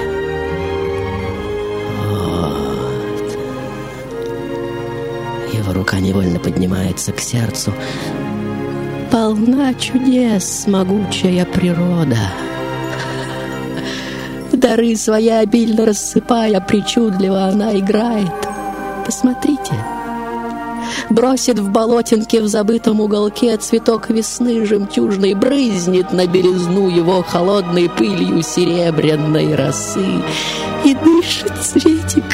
Вот. 2.09 3.39
Его 5.53 5.73
рука 5.73 6.01
невольно 6.01 6.39
поднимается 6.39 7.13
к 7.13 7.21
сердцу. 7.21 7.73
Полна 9.11 9.73
чудес, 9.75 10.65
могучая 10.67 11.45
природа. 11.45 12.19
Дары 14.53 14.97
свои 14.97 15.29
обильно 15.29 15.87
рассыпая, 15.87 16.61
причудливо 16.61 17.45
она 17.45 17.79
играет 17.79 18.46
посмотрите. 19.07 19.73
Бросит 21.09 21.59
в 21.59 21.71
болотинке 21.71 22.41
в 22.41 22.49
забытом 22.49 23.01
уголке 23.01 23.57
цветок 23.57 24.11
весны 24.11 24.67
жемчужный, 24.67 25.35
брызнет 25.35 26.13
на 26.13 26.27
белизну 26.27 26.89
его 26.89 27.23
холодной 27.23 27.89
пылью 27.89 28.43
серебряной 28.43 29.55
росы. 29.55 30.23
И 30.85 30.95
дышит 30.95 31.53
цветик 31.63 32.25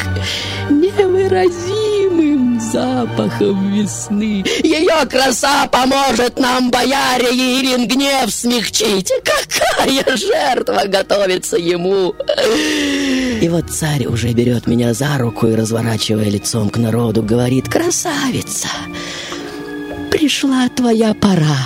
невыразимым 0.69 2.59
запахом 2.59 3.71
весны. 3.71 4.43
Ее 4.63 5.05
краса 5.09 5.67
поможет 5.67 6.39
нам, 6.39 6.71
бояре, 6.71 7.29
Ирин 7.29 7.87
гнев 7.87 8.31
смягчить. 8.31 9.11
Какая 9.23 10.17
жертва 10.17 10.83
готовится 10.87 11.57
ему! 11.57 12.15
И 13.43 13.49
вот 13.49 13.69
царь 13.69 14.05
уже 14.05 14.31
берет 14.31 14.67
меня 14.67 14.93
за 14.93 15.17
руку 15.17 15.47
и, 15.47 15.55
разворачивая 15.55 16.29
лицом 16.29 16.69
к 16.69 16.77
народу, 16.77 17.21
говорит 17.21 17.67
«Красавица! 17.67 18.69
Пришла 20.09 20.69
твоя 20.69 21.13
пора! 21.13 21.57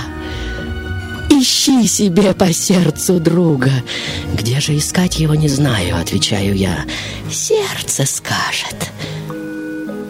Ищи 1.30 1.86
себе 1.86 2.34
по 2.34 2.52
сердцу 2.52 3.20
друга! 3.20 3.70
Где 4.34 4.60
же 4.60 4.76
искать 4.76 5.20
его, 5.20 5.36
не 5.36 5.50
знаю»,— 5.50 5.98
отвечаю 6.02 6.56
я. 6.56 6.84
«Сердце 7.32 8.08
скажет!» 8.08 8.92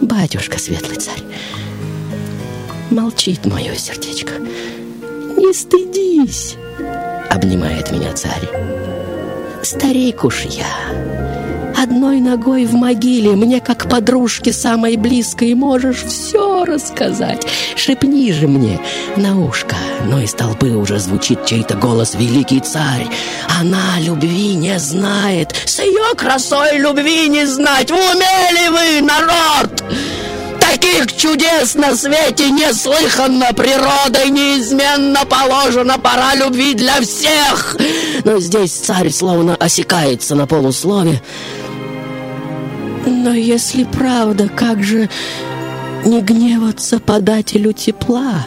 «Батюшка, 0.00 0.58
светлый 0.58 0.96
царь, 0.96 1.22
молчит 2.88 3.44
мое 3.44 3.74
сердечко. 3.74 4.32
Не 5.36 5.52
стыдись!»— 5.52 6.56
обнимает 7.28 7.92
меня 7.92 8.14
царь. 8.14 8.48
«Старик 9.62 10.24
уж 10.24 10.46
я!» 10.46 11.17
одной 11.82 12.20
ногой 12.20 12.64
в 12.64 12.74
могиле, 12.74 13.32
мне 13.32 13.60
как 13.60 13.88
подружке 13.88 14.52
самой 14.52 14.96
близкой 14.96 15.54
можешь 15.54 16.02
все 16.02 16.64
рассказать. 16.64 17.46
Шепни 17.76 18.32
же 18.32 18.48
мне 18.48 18.80
на 19.16 19.40
ушко. 19.40 19.76
Но 20.06 20.20
из 20.20 20.32
толпы 20.32 20.70
уже 20.70 20.98
звучит 20.98 21.46
чей-то 21.46 21.74
голос 21.74 22.14
«Великий 22.14 22.60
царь». 22.60 23.06
Она 23.60 24.00
любви 24.00 24.54
не 24.54 24.78
знает. 24.78 25.54
С 25.64 25.78
ее 25.78 26.14
красой 26.16 26.78
любви 26.78 27.28
не 27.28 27.46
знать. 27.46 27.90
Умели 27.90 28.68
вы, 28.68 29.06
народ! 29.06 29.84
Таких 30.60 31.16
чудес 31.16 31.74
на 31.74 31.96
свете 31.96 32.50
неслыханно 32.50 33.52
Природой 33.54 34.28
неизменно 34.30 35.24
положена 35.24 35.98
Пора 35.98 36.34
любви 36.34 36.74
для 36.74 37.00
всех 37.00 37.76
Но 38.24 38.38
здесь 38.38 38.72
царь 38.72 39.10
словно 39.10 39.56
осекается 39.56 40.34
на 40.34 40.46
полуслове 40.46 41.22
но 43.08 43.32
если 43.32 43.84
правда, 43.84 44.48
как 44.48 44.82
же 44.84 45.08
не 46.04 46.20
гневаться 46.20 47.00
подателю 47.00 47.72
тепла? 47.72 48.46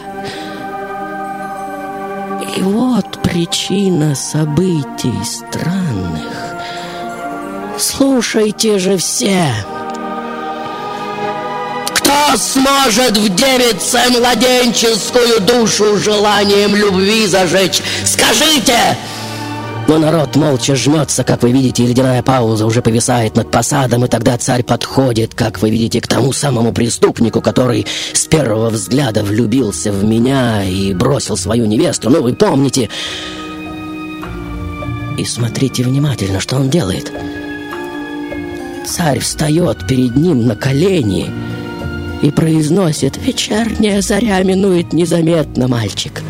И 2.56 2.62
вот 2.62 3.20
причина 3.22 4.14
событий 4.14 5.14
странных. 5.24 6.56
Слушайте 7.76 8.78
же 8.78 8.96
все! 8.98 9.52
Кто 11.94 12.36
сможет 12.36 13.16
в 13.16 13.34
девице 13.34 13.98
младенческую 14.10 15.40
душу 15.40 15.98
желанием 15.98 16.76
любви 16.76 17.26
зажечь? 17.26 17.82
Скажите! 18.04 18.62
Скажите! 18.62 18.96
Но 19.88 19.98
народ 19.98 20.36
молча 20.36 20.76
жмется, 20.76 21.24
как 21.24 21.42
вы 21.42 21.50
видите, 21.50 21.82
и 21.82 21.86
ледяная 21.86 22.22
пауза 22.22 22.66
уже 22.66 22.82
повисает 22.82 23.36
над 23.36 23.50
посадом, 23.50 24.04
и 24.04 24.08
тогда 24.08 24.38
царь 24.38 24.62
подходит, 24.62 25.34
как 25.34 25.60
вы 25.60 25.70
видите, 25.70 26.00
к 26.00 26.06
тому 26.06 26.32
самому 26.32 26.72
преступнику, 26.72 27.40
который 27.40 27.86
с 28.12 28.26
первого 28.26 28.70
взгляда 28.70 29.22
влюбился 29.22 29.92
в 29.92 30.04
меня 30.04 30.64
и 30.64 30.94
бросил 30.94 31.36
свою 31.36 31.66
невесту. 31.66 32.10
Ну, 32.10 32.22
вы 32.22 32.34
помните. 32.34 32.88
И 35.18 35.24
смотрите 35.24 35.82
внимательно, 35.82 36.40
что 36.40 36.56
он 36.56 36.70
делает. 36.70 37.12
Царь 38.86 39.18
встает 39.18 39.86
перед 39.86 40.16
ним 40.16 40.46
на 40.46 40.56
колени 40.56 41.30
и 42.22 42.30
произносит 42.30 43.16
«Вечерняя 43.18 44.00
заря 44.00 44.42
минует 44.42 44.92
незаметно, 44.92 45.68
мальчик». 45.68 46.22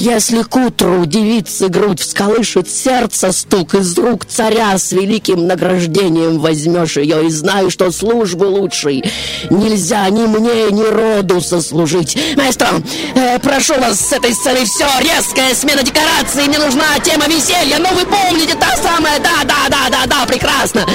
Если 0.00 0.42
к 0.42 0.54
утру 0.54 1.06
девицы 1.06 1.68
грудь 1.68 2.00
всколышет 2.00 2.70
сердце 2.70 3.32
стук 3.32 3.74
из 3.74 3.98
рук 3.98 4.24
царя 4.26 4.78
с 4.78 4.92
великим 4.92 5.48
награждением 5.48 6.38
возьмешь 6.38 6.96
ее 6.96 7.26
и 7.26 7.30
знаю, 7.30 7.68
что 7.68 7.90
службы 7.90 8.44
лучшей 8.44 9.02
нельзя 9.50 10.08
ни 10.10 10.24
мне, 10.26 10.70
ни 10.70 10.84
роду 10.84 11.40
сослужить. 11.40 12.16
Маэстро, 12.36 12.68
э, 13.16 13.40
прошу 13.40 13.74
вас 13.74 13.98
с 13.98 14.12
этой 14.12 14.34
сцены 14.34 14.64
все, 14.66 14.86
резкая 15.00 15.52
смена 15.56 15.82
декорации, 15.82 16.46
мне 16.46 16.58
нужна 16.58 16.96
тема 17.02 17.26
веселья, 17.26 17.78
ну 17.78 17.88
вы 17.94 18.06
помните, 18.06 18.54
та 18.54 18.76
самая, 18.76 19.18
да, 19.18 19.42
да, 19.42 19.68
да, 19.68 19.90
да, 19.90 20.06
да, 20.06 20.26
прекрасно, 20.26 20.86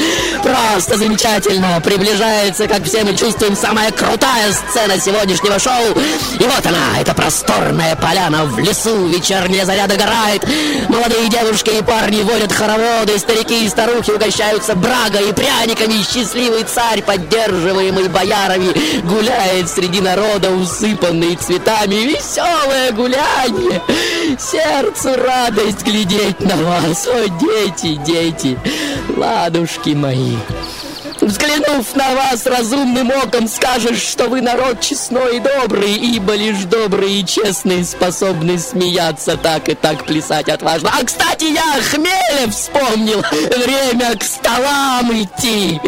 просто 0.41 0.97
замечательно, 0.97 1.81
приближается, 1.83 2.67
как 2.67 2.85
все 2.85 3.03
мы 3.03 3.17
чувствуем, 3.17 3.57
самая 3.57 3.91
крутая 3.91 4.53
сцена 4.53 4.97
сегодняшнего 4.97 5.59
шоу, 5.59 5.91
и 6.39 6.43
вот 6.43 6.65
она, 6.65 7.01
эта 7.01 7.13
просторная 7.13 7.97
поляна 7.97 8.45
в 8.45 8.57
лесу, 8.59 8.92
вечерняя 9.07 9.65
заря 9.65 9.87
догорает. 9.87 10.45
Молодые 10.89 11.29
девушки 11.29 11.71
и 11.77 11.81
парни 11.81 12.21
водят 12.21 12.51
хороводы, 12.51 13.17
старики 13.17 13.65
и 13.65 13.69
старухи 13.69 14.11
угощаются 14.11 14.75
брагой 14.75 15.29
и 15.29 15.33
пряниками. 15.33 16.03
Счастливый 16.03 16.63
царь, 16.63 17.01
поддерживаемый 17.01 18.07
боярами, 18.09 18.73
гуляет 19.01 19.69
среди 19.69 20.01
народа, 20.01 20.51
усыпанный 20.51 21.35
цветами. 21.35 21.95
Веселое 21.95 22.91
гуляние. 22.91 23.81
Сердцу 24.39 25.15
радость 25.15 25.83
глядеть 25.83 26.39
на 26.41 26.55
вас. 26.57 27.07
О, 27.07 27.27
дети, 27.27 27.99
дети, 28.05 28.57
ладушки 29.15 29.89
мои. 29.89 30.35
Взглянув 31.23 31.95
на 31.95 32.15
вас 32.15 32.45
разумным 32.45 33.09
оком, 33.11 33.47
скажешь, 33.47 34.01
что 34.01 34.27
вы 34.27 34.41
народ 34.41 34.81
честной 34.81 35.37
и 35.37 35.39
добрый, 35.39 35.93
ибо 35.93 36.33
лишь 36.35 36.65
добрые 36.65 37.21
и 37.21 37.25
честные 37.25 37.85
способны 37.85 38.59
смеяться 38.59 39.37
так 39.37 39.69
и 39.69 39.73
так 39.73 40.03
плясать 40.05 40.49
отважно. 40.49 40.91
А, 40.93 41.03
кстати, 41.05 41.45
я 41.45 41.81
хмеля 41.81 42.51
вспомнил. 42.51 43.23
Время 43.31 44.17
к 44.17 44.23
столам 44.23 45.11
идти. 45.13 45.79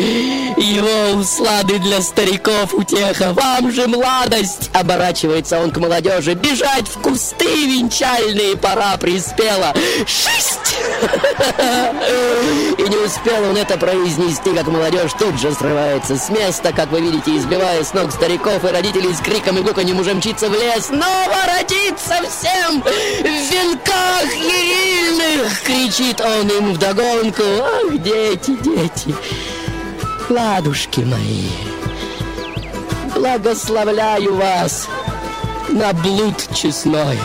Его 0.56 1.20
услады 1.20 1.80
для 1.80 2.02
стариков 2.02 2.74
утеха. 2.74 3.34
Вам 3.34 3.74
же 3.74 3.88
младость, 3.88 4.70
оборачивается 4.74 5.60
он 5.60 5.72
к 5.72 5.78
молодежи. 5.78 6.34
Бежать 6.34 6.88
в 6.88 7.02
кусты 7.02 7.66
венчальные 7.66 8.56
пора 8.56 8.96
приспела. 8.98 9.74
Шесть! 10.06 10.78
И 12.78 12.82
не 12.82 12.98
успел 12.98 13.44
он 13.50 13.58
это 13.58 13.78
произнести, 13.78 14.54
как 14.56 14.68
молодежь 14.68 15.12
тут 15.26 15.40
же 15.40 15.52
срывается 15.54 16.18
с 16.18 16.30
места, 16.30 16.72
как 16.72 16.92
вы 16.92 17.02
видите, 17.02 17.36
избивая 17.36 17.84
с 17.84 17.94
ног 17.94 18.12
стариков 18.12 18.64
и 18.64 18.68
родителей 18.68 19.12
с 19.12 19.20
криком 19.20 19.58
и 19.58 19.62
гуканьем 19.62 20.00
уже 20.00 20.14
мчится 20.14 20.50
в 20.50 20.54
лес. 20.54 20.86
«Снова 20.86 21.36
родиться 21.48 22.16
всем 22.30 22.82
в 22.82 22.86
венках 22.86 24.36
ерильных!» 24.36 25.62
Кричит 25.64 26.22
он 26.22 26.48
им 26.48 26.74
вдогонку. 26.74 27.42
«Ах, 27.42 27.98
дети, 28.04 28.56
дети, 28.62 29.16
ладушки 30.30 31.02
мои, 31.02 31.50
благословляю 33.16 34.36
вас 34.36 34.88
на 35.70 35.92
блуд 35.94 36.48
честной!» 36.54 37.18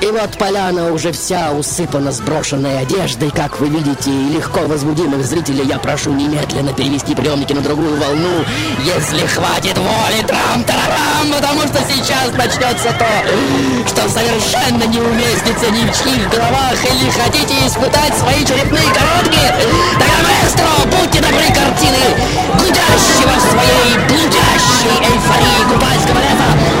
И 0.00 0.06
вот 0.12 0.38
поляна 0.38 0.92
уже 0.92 1.10
вся 1.10 1.50
усыпана 1.50 2.12
сброшенной 2.12 2.82
одеждой, 2.82 3.30
как 3.30 3.58
вы 3.58 3.68
видите, 3.68 4.10
и 4.10 4.28
легко 4.36 4.60
возбудимых 4.60 5.24
зрителей 5.26 5.66
я 5.66 5.78
прошу 5.78 6.12
немедленно 6.12 6.72
перевести 6.72 7.16
приемники 7.16 7.52
на 7.52 7.60
другую 7.60 7.98
волну, 7.98 8.44
если 8.84 9.26
хватит 9.26 9.76
воли, 9.76 10.22
трам-тарарам, 10.24 11.32
потому 11.34 11.62
что 11.62 11.78
сейчас 11.92 12.32
начнется 12.32 12.94
то, 12.96 13.88
что 13.88 14.08
совершенно 14.08 14.84
не 14.84 15.00
уместится 15.00 15.68
ни 15.72 15.82
в 15.82 15.92
чьих 15.92 16.30
головах, 16.30 16.78
или 16.84 17.10
хотите 17.10 17.66
испытать 17.66 18.16
свои 18.18 18.44
черепные 18.44 18.86
коробки, 18.94 19.44
тогда, 19.98 20.18
маэстро, 20.22 20.86
будьте 20.86 21.20
добры 21.20 21.48
картины 21.48 21.98
гудящего 22.54 23.34
в 23.36 23.50
своей 23.50 23.98
блудящей 24.06 24.94
эйфории 25.02 25.72
купальского 25.72 26.18
лета. 26.18 26.77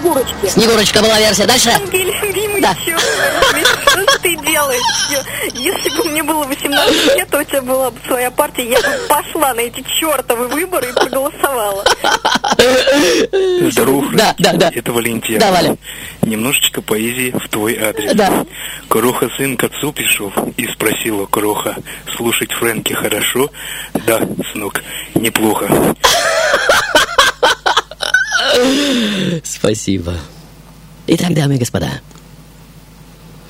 Снегурочки. 0.00 0.46
Снегурочка 0.48 1.02
была 1.02 1.18
версия. 1.18 1.46
Дальше? 1.46 1.70
Ангель, 1.70 2.60
Да. 2.60 2.74
Что 2.74 4.18
ты 4.22 4.36
делаешь? 4.36 4.80
Если 5.54 5.96
бы 5.96 6.08
мне 6.08 6.22
было 6.22 6.44
18 6.44 7.16
лет, 7.16 7.28
то 7.28 7.38
у 7.38 7.44
тебя 7.44 7.62
была 7.62 7.90
бы 7.90 7.98
своя 8.06 8.30
партия, 8.30 8.70
я 8.70 8.78
бы 8.78 8.88
пошла 9.08 9.52
на 9.54 9.60
эти 9.60 9.84
чертовы 9.98 10.48
выборы 10.48 10.88
и 10.88 10.92
проголосовала. 10.92 11.84
Здорово, 13.70 14.06
Да, 14.14 14.34
да, 14.38 14.52
да. 14.54 14.70
Это 14.74 14.92
Валентин. 14.92 15.38
Да, 15.38 15.50
Валя. 15.52 15.76
Немножечко 16.22 16.80
поэзии 16.82 17.32
в 17.32 17.48
твой 17.48 17.76
адрес. 17.76 18.14
Да. 18.14 18.46
Кроха 18.88 19.28
сын 19.36 19.56
к 19.56 19.64
отцу 19.64 19.92
пришел 19.92 20.32
и 20.56 20.66
спросила 20.68 21.26
Кроха, 21.26 21.76
слушать 22.16 22.52
Фрэнки 22.52 22.92
хорошо? 22.92 23.50
Да, 24.06 24.20
сынок, 24.52 24.82
неплохо. 25.14 25.68
Спасибо. 29.44 30.14
Итак, 31.06 31.34
дамы 31.34 31.56
и 31.56 31.58
господа, 31.58 31.90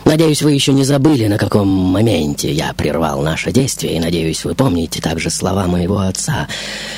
надеюсь, 0.04 0.42
вы 0.42 0.52
еще 0.52 0.72
не 0.72 0.84
забыли, 0.84 1.26
на 1.26 1.38
каком 1.38 1.68
моменте 1.68 2.50
я 2.52 2.72
прервал 2.72 3.22
наше 3.22 3.52
действие, 3.52 3.96
и 3.96 4.00
надеюсь, 4.00 4.44
вы 4.44 4.54
помните 4.54 5.00
также 5.00 5.30
слова 5.30 5.66
моего 5.66 5.98
отца, 5.98 6.48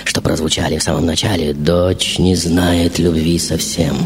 что 0.04 0.20
прозвучали 0.20 0.78
в 0.78 0.82
самом 0.82 1.06
начале 1.06 1.52
«Дочь 1.52 2.18
не 2.18 2.34
знает 2.36 2.98
любви 2.98 3.38
совсем». 3.38 3.96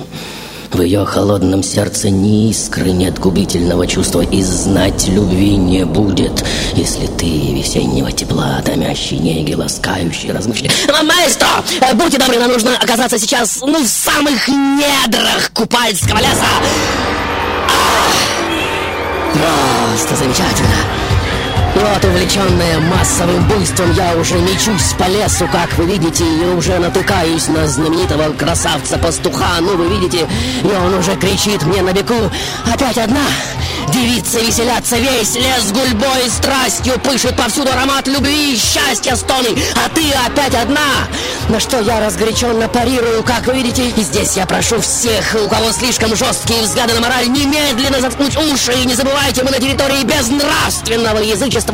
В 0.70 0.82
ее 0.82 1.04
холодном 1.04 1.62
сердце 1.62 2.10
ни 2.10 2.50
искры 2.50 2.90
нет 2.90 3.18
губительного 3.18 3.86
чувства, 3.86 4.20
и 4.22 4.42
знать 4.42 5.08
любви 5.08 5.56
не 5.56 5.84
будет, 5.84 6.44
если 6.74 7.06
ты 7.06 7.54
весеннего 7.54 8.12
тепла, 8.12 8.60
томящий 8.64 9.18
неги, 9.18 9.54
ласкающий 9.54 10.32
размышляй. 10.32 10.70
Маэстро, 10.88 11.48
э, 11.80 11.94
будьте 11.94 12.18
добры, 12.18 12.38
нам 12.38 12.52
нужно 12.52 12.76
оказаться 12.76 13.18
сейчас, 13.18 13.60
ну, 13.60 13.82
в 13.82 13.86
самых 13.86 14.48
недрах 14.48 15.50
Купальского 15.54 16.18
леса. 16.18 16.46
А! 17.68 18.16
Просто 19.96 20.16
замечательно. 20.16 21.05
Вот, 21.76 22.04
увлеченная 22.06 22.80
массовым 22.80 23.46
буйством, 23.48 23.92
я 23.92 24.16
уже 24.16 24.34
мечусь 24.36 24.94
по 24.98 25.04
лесу, 25.04 25.46
как 25.52 25.76
вы 25.76 25.84
видите, 25.84 26.24
и 26.24 26.44
уже 26.56 26.78
натыкаюсь 26.78 27.48
на 27.48 27.68
знаменитого 27.68 28.32
красавца-пастуха. 28.32 29.60
Ну, 29.60 29.76
вы 29.76 29.88
видите, 29.88 30.26
и 30.62 30.66
он 30.66 30.94
уже 30.94 31.14
кричит 31.16 31.62
мне 31.64 31.82
на 31.82 31.92
беку. 31.92 32.30
Опять 32.72 32.96
одна. 32.96 33.26
Девицы 33.92 34.40
веселятся, 34.40 34.96
весь 34.96 35.34
лес 35.36 35.70
гульбой 35.72 36.28
страстью 36.28 36.98
Пышет 37.00 37.36
повсюду 37.36 37.70
аромат 37.70 38.06
любви 38.08 38.54
и 38.54 38.56
счастья 38.56 39.14
стоны 39.14 39.48
А 39.76 39.88
ты 39.88 40.02
опять 40.26 40.54
одна 40.54 40.80
На 41.48 41.60
что 41.60 41.80
я 41.80 42.00
разгоряченно 42.04 42.68
парирую, 42.68 43.22
как 43.22 43.46
вы 43.46 43.54
видите 43.54 43.88
И 43.88 44.02
здесь 44.02 44.36
я 44.36 44.44
прошу 44.44 44.80
всех, 44.80 45.36
у 45.42 45.48
кого 45.48 45.70
слишком 45.72 46.14
жесткие 46.16 46.62
взгляды 46.62 46.94
на 46.94 47.00
мораль 47.00 47.28
Немедленно 47.28 48.00
заткнуть 48.00 48.36
уши 48.36 48.72
И 48.72 48.86
не 48.86 48.94
забывайте, 48.94 49.44
мы 49.44 49.50
на 49.50 49.58
территории 49.58 50.02
безнравственного 50.02 51.18
язычества 51.18 51.65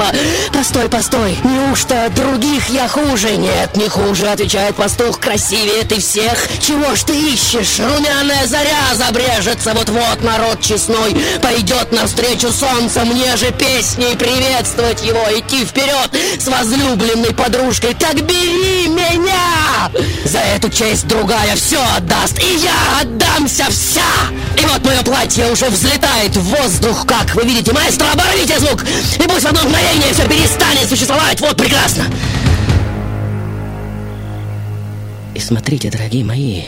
Постой, 0.53 0.89
постой, 0.89 1.39
неужто 1.45 2.11
других 2.17 2.69
я 2.71 2.89
хуже? 2.89 3.37
Нет, 3.37 3.77
не 3.77 3.89
хуже, 3.89 4.29
отвечает 4.29 4.75
пастух. 4.75 5.21
Красивее 5.21 5.83
ты 5.85 6.01
всех. 6.01 6.49
Чего 6.61 6.95
ж 6.95 7.03
ты 7.03 7.15
ищешь? 7.15 7.79
Румяная 7.79 8.47
заря 8.47 8.95
забрежется. 8.95 9.75
Вот-вот 9.75 10.23
народ 10.23 10.61
честной 10.61 11.15
пойдет 11.43 11.93
навстречу 11.93 12.51
солнца 12.53 13.05
Мне 13.05 13.37
же 13.37 13.51
песней 13.53 14.17
приветствовать 14.17 15.05
его. 15.05 15.25
Идти 15.37 15.65
вперед 15.65 16.11
с 16.39 16.47
возлюбленной 16.49 17.35
подружкой. 17.35 17.95
Так 17.95 18.15
бери 18.23 18.89
меня! 18.89 19.91
За 20.25 20.39
эту 20.39 20.71
честь 20.71 21.07
другая 21.07 21.55
все 21.57 21.81
отдаст. 21.97 22.39
И 22.43 22.57
я 22.57 23.01
отдамся 23.01 23.67
вся! 23.69 24.01
И 24.57 24.65
вот 24.67 24.85
мое 24.85 25.03
платье 25.03 25.51
уже 25.51 25.67
взлетает 25.67 26.37
в 26.37 26.43
воздух 26.43 27.07
Как 27.07 27.35
вы 27.35 27.43
видите, 27.45 27.73
маэстро, 27.73 28.07
оборвите 28.13 28.59
звук! 28.59 28.85
И 29.19 29.23
пусть 29.23 29.43
в 29.43 29.47
одно 29.47 29.63
мгновение 29.83 30.13
все 30.13 30.29
перестанет 30.29 30.89
существовать 30.89 31.41
Вот 31.41 31.57
прекрасно! 31.57 32.05
И 35.35 35.41
смотрите, 35.41 35.91
дорогие 35.91 36.25
мои, 36.25 36.63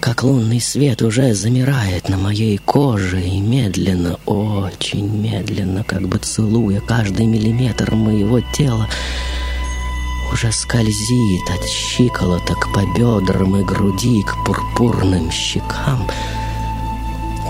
как 0.00 0.24
лунный 0.24 0.60
свет 0.60 1.00
уже 1.00 1.32
замирает 1.32 2.08
на 2.08 2.18
моей 2.18 2.58
коже 2.58 3.22
и 3.22 3.38
медленно, 3.38 4.18
очень 4.26 5.08
медленно, 5.08 5.84
как 5.84 6.08
бы 6.08 6.18
целуя 6.18 6.80
каждый 6.80 7.26
миллиметр 7.26 7.94
моего 7.94 8.40
тела, 8.52 8.88
уже 10.32 10.50
скользит 10.50 11.50
от 11.50 11.64
щиколоток 11.68 12.72
по 12.74 12.80
бедрам 12.98 13.56
и 13.56 13.64
груди 13.64 14.22
к 14.22 14.44
пурпурным 14.44 15.30
щекам. 15.30 16.08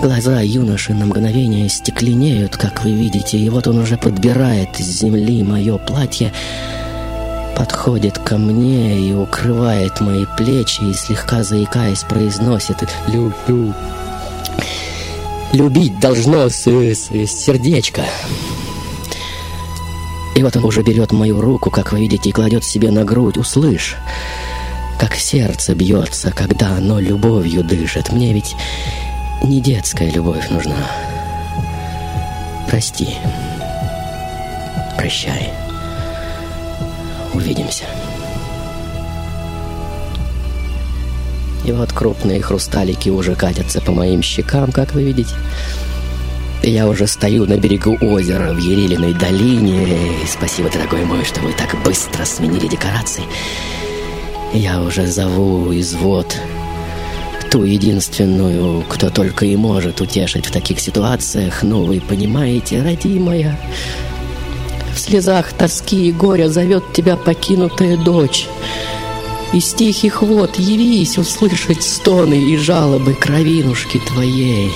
Глаза 0.01 0.41
юноши 0.41 0.93
на 0.93 1.05
мгновение 1.05 1.69
стекленеют, 1.69 2.57
как 2.57 2.83
вы 2.83 2.91
видите, 2.91 3.37
и 3.37 3.49
вот 3.49 3.67
он 3.67 3.77
уже 3.77 3.97
подбирает 3.97 4.69
с 4.77 4.99
земли 4.99 5.43
мое 5.43 5.77
платье, 5.77 6.33
подходит 7.55 8.17
ко 8.17 8.37
мне 8.37 8.99
и 8.99 9.13
укрывает 9.13 10.01
мои 10.01 10.25
плечи 10.37 10.81
и 10.83 10.93
слегка 10.93 11.43
заикаясь 11.43 12.03
произносит 12.03 12.77
«Люблю». 13.07 13.73
Любить 15.53 15.99
должно 15.99 16.49
с, 16.49 16.65
с, 16.65 17.09
сердечко. 17.27 18.03
И 20.35 20.41
вот 20.41 20.57
он 20.57 20.65
уже 20.65 20.81
берет 20.81 21.11
мою 21.11 21.39
руку, 21.39 21.69
как 21.69 21.91
вы 21.91 21.99
видите, 21.99 22.29
и 22.29 22.33
кладет 22.33 22.63
себе 22.63 22.89
на 22.89 23.03
грудь. 23.03 23.37
Услышь, 23.37 23.95
как 24.99 25.15
сердце 25.15 25.75
бьется, 25.75 26.31
когда 26.31 26.75
оно 26.75 26.99
любовью 26.99 27.63
дышит. 27.63 28.11
Мне 28.11 28.33
ведь 28.33 28.55
не 29.41 29.59
детская 29.61 30.09
любовь 30.09 30.49
нужна. 30.49 30.87
Прости. 32.69 33.15
Прощай. 34.97 35.51
Увидимся. 37.33 37.85
И 41.65 41.71
вот 41.71 41.93
крупные 41.93 42.41
хрусталики 42.41 43.09
уже 43.09 43.35
катятся 43.35 43.79
по 43.81 43.91
моим 43.91 44.21
щекам, 44.21 44.71
как 44.71 44.93
вы 44.93 45.03
видите. 45.03 45.33
Я 46.61 46.87
уже 46.87 47.07
стою 47.07 47.45
на 47.45 47.57
берегу 47.57 47.97
озера 48.01 48.53
в 48.53 48.57
Ерилиной 48.57 49.13
долине. 49.13 49.83
И 50.23 50.27
спасибо, 50.27 50.69
дорогой 50.69 51.03
мой, 51.05 51.23
что 51.25 51.41
вы 51.41 51.51
так 51.53 51.75
быстро 51.83 52.23
сменили 52.25 52.67
декорации. 52.67 53.23
Я 54.53 54.81
уже 54.81 55.07
зову 55.07 55.73
извод 55.77 56.37
ту 57.53 57.65
единственную, 57.65 58.83
кто 58.89 59.11
только 59.11 59.45
и 59.45 59.55
может 59.55 60.01
утешить 60.01 60.47
в 60.47 60.51
таких 60.51 60.79
ситуациях. 60.79 61.61
Ну, 61.61 61.83
вы 61.83 62.01
понимаете, 62.01 62.81
родимая, 62.81 63.59
в 64.95 64.99
слезах 64.99 65.53
тоски 65.53 66.07
и 66.07 66.11
горя 66.11 66.49
зовет 66.49 66.93
тебя 66.93 67.15
покинутая 67.15 67.95
дочь. 67.95 68.47
Из 69.53 69.71
тихих 69.71 70.23
вод 70.23 70.57
явись 70.57 71.19
услышать 71.19 71.83
стоны 71.83 72.33
и 72.33 72.57
жалобы 72.57 73.13
кровинушки 73.13 73.99
твоей. 73.99 74.71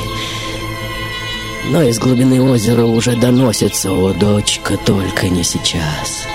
Но 1.71 1.81
из 1.81 1.97
глубины 1.97 2.39
озера 2.39 2.85
уже 2.85 3.15
доносится, 3.15 3.91
о, 3.91 4.13
дочка, 4.13 4.77
только 4.77 5.29
не 5.29 5.43
сейчас. 5.43 6.27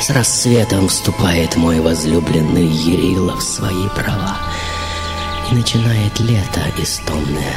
С 0.00 0.10
рассветом 0.10 0.86
вступает 0.86 1.56
мой 1.56 1.80
возлюбленный 1.80 2.66
Ерила 2.66 3.36
в 3.36 3.42
свои 3.42 3.88
права. 3.96 4.47
Начинает 5.50 6.20
лето 6.20 6.60
истомное. 6.78 7.54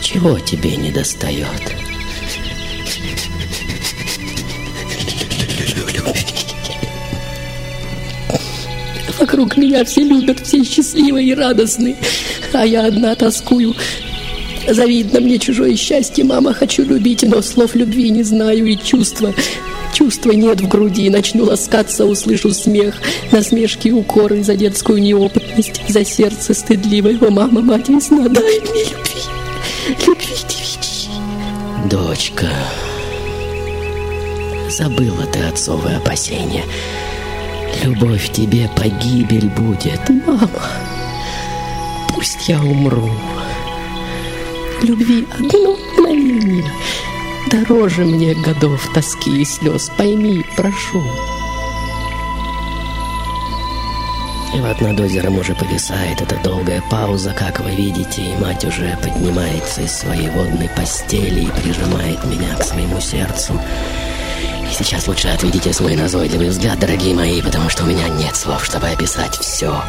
Чего 0.00 0.38
тебе 0.38 0.76
не 0.76 0.92
достает? 0.92 1.74
Вокруг 9.18 9.56
меня 9.56 9.84
все 9.84 10.02
любят, 10.02 10.40
все 10.46 10.62
счастливы 10.64 11.24
и 11.24 11.34
радостны, 11.34 11.96
а 12.52 12.64
я 12.64 12.86
одна 12.86 13.14
тоскую. 13.16 13.74
Завидно 14.68 15.20
мне 15.20 15.38
чужое 15.38 15.76
счастье, 15.76 16.24
мама, 16.24 16.54
хочу 16.54 16.84
любить, 16.84 17.24
но 17.24 17.42
слов 17.42 17.74
любви 17.74 18.08
не 18.10 18.22
знаю 18.22 18.66
и 18.66 18.76
чувства. 18.76 19.34
Чувства 20.00 20.32
нет 20.32 20.62
в 20.62 20.66
груди, 20.66 21.10
начну 21.10 21.44
ласкаться, 21.44 22.06
услышу 22.06 22.54
смех, 22.54 22.94
насмешки 23.32 23.88
и 23.88 23.92
укоры 23.92 24.42
за 24.42 24.56
детскую 24.56 24.98
неопытность, 25.02 25.82
за 25.88 26.06
сердце 26.06 26.54
стыдливое. 26.54 27.18
Мама, 27.28 27.60
мать, 27.60 27.84
дай 27.88 27.98
мне 27.98 28.84
любви, 28.84 29.20
любви 30.06 30.34
девичьей. 30.48 31.10
Дочка, 31.90 32.48
забыла 34.70 35.26
ты 35.30 35.40
отцовые 35.40 35.98
опасения. 35.98 36.64
Любовь 37.84 38.32
тебе 38.32 38.70
погибель 38.74 39.50
будет. 39.50 40.00
Мама, 40.26 40.48
пусть 42.14 42.48
я 42.48 42.58
умру. 42.58 43.10
Любви 44.80 45.26
одно 45.38 45.76
мгновение 45.76 46.64
Дороже 47.48 48.04
мне 48.04 48.34
годов 48.34 48.88
тоски 48.92 49.40
и 49.40 49.44
слез. 49.44 49.90
Пойми, 49.96 50.44
прошу. 50.56 51.02
И 54.54 54.60
вот 54.60 54.80
над 54.80 54.98
озером 54.98 55.38
уже 55.38 55.54
повисает 55.54 56.20
эта 56.20 56.36
долгая 56.42 56.82
пауза, 56.90 57.32
как 57.32 57.60
вы 57.60 57.70
видите, 57.70 58.22
и 58.22 58.36
мать 58.36 58.64
уже 58.64 58.98
поднимается 59.00 59.82
из 59.82 59.92
своей 59.92 60.28
водной 60.28 60.68
постели 60.70 61.42
и 61.42 61.50
прижимает 61.50 62.24
меня 62.24 62.56
к 62.56 62.64
своему 62.64 63.00
сердцу. 63.00 63.60
И 64.68 64.74
сейчас 64.74 65.06
лучше 65.06 65.28
отведите 65.28 65.72
свой 65.72 65.94
назойливый 65.94 66.48
взгляд, 66.48 66.80
дорогие 66.80 67.14
мои, 67.14 67.40
потому 67.42 67.68
что 67.70 67.84
у 67.84 67.86
меня 67.86 68.08
нет 68.08 68.34
слов, 68.34 68.64
чтобы 68.64 68.88
описать 68.88 69.38
все, 69.38 69.82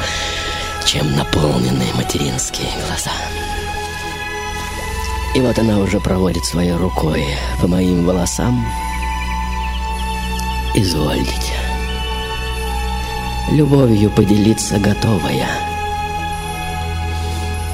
чем 0.86 1.16
наполнены 1.16 1.86
материнские 1.95 2.70
глаза. 2.88 3.12
И 5.34 5.40
вот 5.40 5.58
она 5.58 5.80
уже 5.80 6.02
проводит 6.02 6.44
своей 6.44 6.74
рукой 6.74 7.26
по 7.62 7.68
моим 7.68 8.06
волосам. 8.06 8.66
Извольте. 10.76 11.54
Любовью 13.50 14.10
поделиться 14.10 14.78
готовая. 14.78 15.48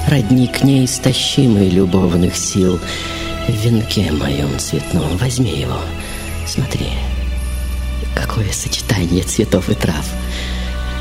Родник 0.06 0.62
неистощимый 0.62 1.68
любовных 1.68 2.34
сил 2.34 2.80
В 3.46 3.52
венке 3.52 4.10
моем 4.10 4.58
цветном 4.58 5.18
возьми 5.18 5.50
его 5.50 5.80
Смотри, 6.46 6.88
какое 8.14 8.50
сочетание 8.50 9.22
цветов 9.22 9.68
и 9.68 9.74
трав 9.74 10.06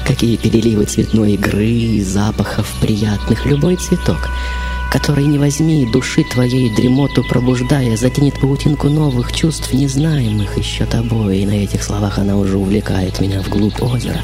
Какие 0.05 0.36
переливы 0.36 0.84
цветной 0.84 1.34
игры, 1.36 2.03
запахов 2.03 2.68
приятных 2.82 3.45
Любой 3.45 3.78
цветок— 3.78 4.30
который 4.91 5.25
не 5.25 5.38
возьми 5.38 5.85
души 5.85 6.23
твоей 6.23 6.69
дремоту 6.69 7.23
пробуждая, 7.23 7.97
затянет 7.97 8.39
паутинку 8.39 8.89
новых 8.89 9.33
чувств, 9.33 9.73
незнаемых 9.73 10.57
еще 10.57 10.85
тобой. 10.85 11.39
И 11.39 11.45
на 11.45 11.51
этих 11.63 11.83
словах 11.83 12.17
она 12.17 12.38
уже 12.38 12.57
увлекает 12.57 13.19
меня 13.19 13.41
вглубь 13.41 13.81
озера. 13.81 14.21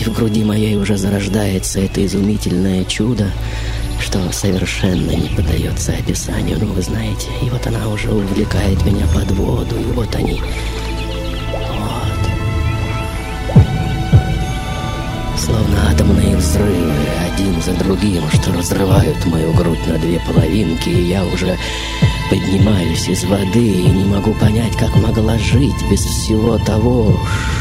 И 0.00 0.04
в 0.04 0.12
груди 0.12 0.44
моей 0.44 0.76
уже 0.76 0.96
зарождается 0.96 1.80
это 1.80 2.04
изумительное 2.04 2.84
чудо, 2.84 3.30
что 4.00 4.32
совершенно 4.32 5.12
не 5.12 5.28
поддается 5.28 5.92
описанию. 5.92 6.58
Ну, 6.60 6.66
вы 6.66 6.82
знаете, 6.82 7.28
и 7.42 7.48
вот 7.48 7.66
она 7.66 7.88
уже 7.88 8.10
увлекает 8.10 8.84
меня 8.84 9.06
под 9.14 9.30
воду, 9.32 9.76
и 9.78 9.92
вот 9.92 10.14
они... 10.16 10.40
за 17.64 17.72
другим, 17.72 18.22
что 18.30 18.52
разрывают 18.52 19.24
мою 19.24 19.52
грудь 19.54 19.86
на 19.86 19.98
две 19.98 20.20
половинки, 20.26 20.90
и 20.90 21.08
я 21.08 21.24
уже 21.24 21.56
поднимаюсь 22.28 23.08
из 23.08 23.24
воды 23.24 23.66
и 23.66 23.88
не 23.88 24.04
могу 24.04 24.34
понять, 24.34 24.76
как 24.76 24.94
могла 24.96 25.38
жить 25.38 25.74
без 25.90 26.00
всего 26.00 26.58
того, 26.58 27.18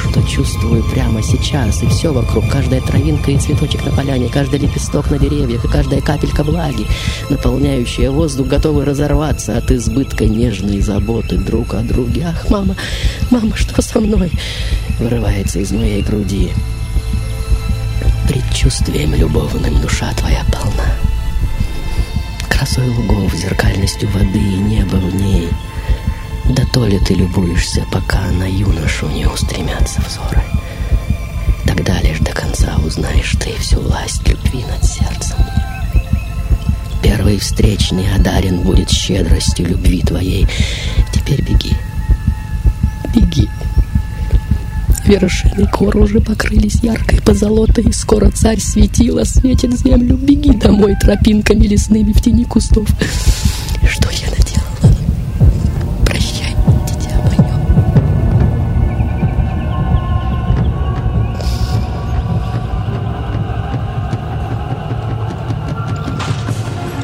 что 0.09 0.21
чувствую 0.23 0.83
прямо 0.91 1.21
сейчас. 1.21 1.83
И 1.83 1.87
все 1.87 2.11
вокруг, 2.11 2.49
каждая 2.49 2.81
травинка 2.81 3.31
и 3.31 3.37
цветочек 3.37 3.85
на 3.85 3.91
поляне, 3.91 4.27
каждый 4.27 4.59
лепесток 4.59 5.09
на 5.09 5.17
деревьях 5.17 5.63
и 5.63 5.69
каждая 5.69 6.01
капелька 6.01 6.43
влаги, 6.43 6.85
наполняющая 7.29 8.11
воздух, 8.11 8.47
готовы 8.47 8.83
разорваться 8.83 9.57
от 9.57 9.71
избытка 9.71 10.25
нежной 10.25 10.81
заботы 10.81 11.37
друг 11.37 11.75
о 11.75 11.79
друге. 11.79 12.27
Ах, 12.27 12.49
мама, 12.49 12.75
мама, 13.31 13.55
что 13.55 13.81
со 13.81 14.01
мной? 14.01 14.31
Вырывается 14.99 15.59
из 15.59 15.71
моей 15.71 16.01
груди. 16.01 16.51
Предчувствием 18.33 19.13
любовным 19.13 19.79
душа 19.79 20.11
твоя 20.13 20.43
полна 20.45 20.85
красой 22.49 22.89
лугов, 22.89 23.31
зеркальностью 23.35 24.09
воды 24.09 24.39
и 24.39 24.57
неба 24.57 24.95
в 24.95 25.13
ней. 25.13 25.49
Да 26.45 26.63
то 26.73 26.87
ли 26.87 26.97
ты 26.97 27.13
любуешься, 27.13 27.85
пока 27.91 28.21
на 28.31 28.49
юношу 28.49 29.07
не 29.09 29.27
устремятся 29.27 30.01
взоры. 30.01 30.41
Тогда 31.67 32.01
лишь 32.01 32.17
до 32.21 32.31
конца 32.31 32.75
узнаешь 32.83 33.35
ты 33.39 33.53
всю 33.59 33.79
власть 33.81 34.27
любви 34.27 34.65
над 34.65 34.83
сердцем. 34.83 35.37
Первый 37.03 37.37
встречный 37.37 38.11
одарен 38.15 38.61
будет 38.61 38.89
щедростью 38.89 39.67
любви 39.67 40.01
твоей. 40.01 40.47
Теперь 41.13 41.43
беги, 41.43 41.77
беги. 43.13 43.47
Вершины 45.13 45.69
гор 45.71 45.95
уже 45.97 46.19
покрылись 46.21 46.79
яркой 46.81 47.21
позолотой, 47.21 47.83
и 47.83 47.91
скоро 47.91 48.31
царь 48.31 48.59
светил, 48.59 49.19
осветит 49.19 49.77
землю. 49.77 50.17
Беги 50.17 50.53
домой 50.53 50.95
тропинками 50.99 51.67
лесными 51.67 52.13
в 52.13 52.19
тени 52.19 52.45
кустов. 52.45 52.87
Что 53.87 54.09
я 54.09 54.31
наделала? 54.31 54.42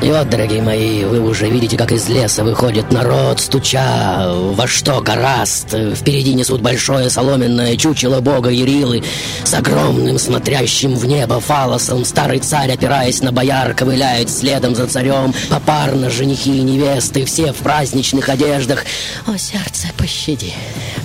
И 0.10 0.12
вот, 0.12 0.28
дорогие 0.28 0.64
мои, 0.64 1.05
вы 1.05 1.20
уже 1.20 1.47
видите, 1.47 1.78
как 1.78 1.91
из 1.91 2.10
леса 2.10 2.43
выходит 2.43 2.91
народ, 2.91 3.39
стуча 3.39 4.26
во 4.34 4.66
что 4.66 5.01
гораст. 5.01 5.68
Впереди 5.95 6.34
несут 6.34 6.62
большое 6.62 7.12
соломенное 7.12 7.78
чучело 7.78 8.20
бога 8.20 8.49
Ярилы 8.49 9.03
с 9.43 9.53
огромным 9.53 10.18
смотрящим 10.18 10.95
в 10.95 11.05
небо 11.05 11.39
фалосом. 11.39 12.03
Старый 12.05 12.39
царь, 12.39 12.72
опираясь 12.72 13.22
на 13.22 13.32
бояр, 13.32 13.76
ковыляет 13.76 14.32
следом 14.32 14.74
за 14.74 14.88
царем. 14.88 15.32
Попарно 15.47 16.10
женихи 16.10 16.57
и 16.57 16.64
невесты, 16.64 17.24
все 17.26 17.53
в 17.53 17.57
праздничных 17.57 18.30
одеждах. 18.30 18.86
О, 19.28 19.38
сердце, 19.38 19.89
пощади, 19.95 20.53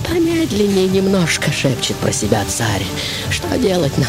помедленнее 0.09 0.87
немножко, 0.87 1.51
шепчет 1.51 1.95
про 1.97 2.11
себя 2.11 2.43
царь. 2.47 2.87
Что 3.29 3.55
делать 3.59 3.95
нам? 3.99 4.07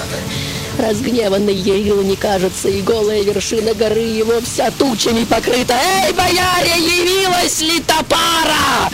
Разгневанный 0.79 1.55
Ярила 1.55 2.03
не 2.03 2.17
кажется, 2.17 2.69
и 2.69 2.83
голая 2.83 3.23
вершина 3.23 3.75
горы 3.75 4.01
его 4.01 4.41
вся 4.43 4.71
тучами 4.71 5.25
покрыта. 5.25 5.75
Эй, 5.75 6.13
бояре, 6.13 6.79
явилась 6.79 7.61
ли 7.61 7.81
топара? 7.81 8.91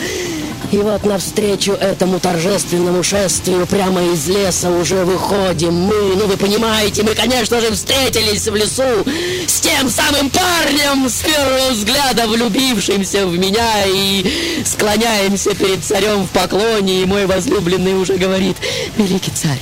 И 0.71 0.77
вот 0.77 1.05
навстречу 1.05 1.73
этому 1.73 2.19
торжественному 2.19 3.03
шествию 3.03 3.67
прямо 3.67 4.01
из 4.11 4.27
леса 4.27 4.71
уже 4.71 5.05
выходим 5.05 5.71
мы. 5.73 6.15
Ну, 6.15 6.25
вы 6.25 6.35
понимаете, 6.35 7.03
мы, 7.03 7.13
конечно 7.13 7.61
же, 7.61 7.71
встретились 7.73 8.47
в 8.47 8.55
лесу 8.55 9.05
с 9.45 9.59
тем 9.59 9.87
самым 9.87 10.31
парнем, 10.31 11.09
с 11.09 11.21
первого 11.21 11.69
взгляда 11.69 12.25
влюбившимся 12.27 13.27
в 13.27 13.37
меня 13.37 13.85
и 13.85 14.25
склоняемся 14.65 15.53
перед 15.53 15.83
царем 15.83 16.25
в 16.25 16.29
поклоне, 16.29 17.03
и 17.03 17.05
мой 17.05 17.27
возлюбленный 17.27 17.93
уже 17.93 18.15
говорит, 18.15 18.57
великий 18.97 19.29
царь, 19.29 19.61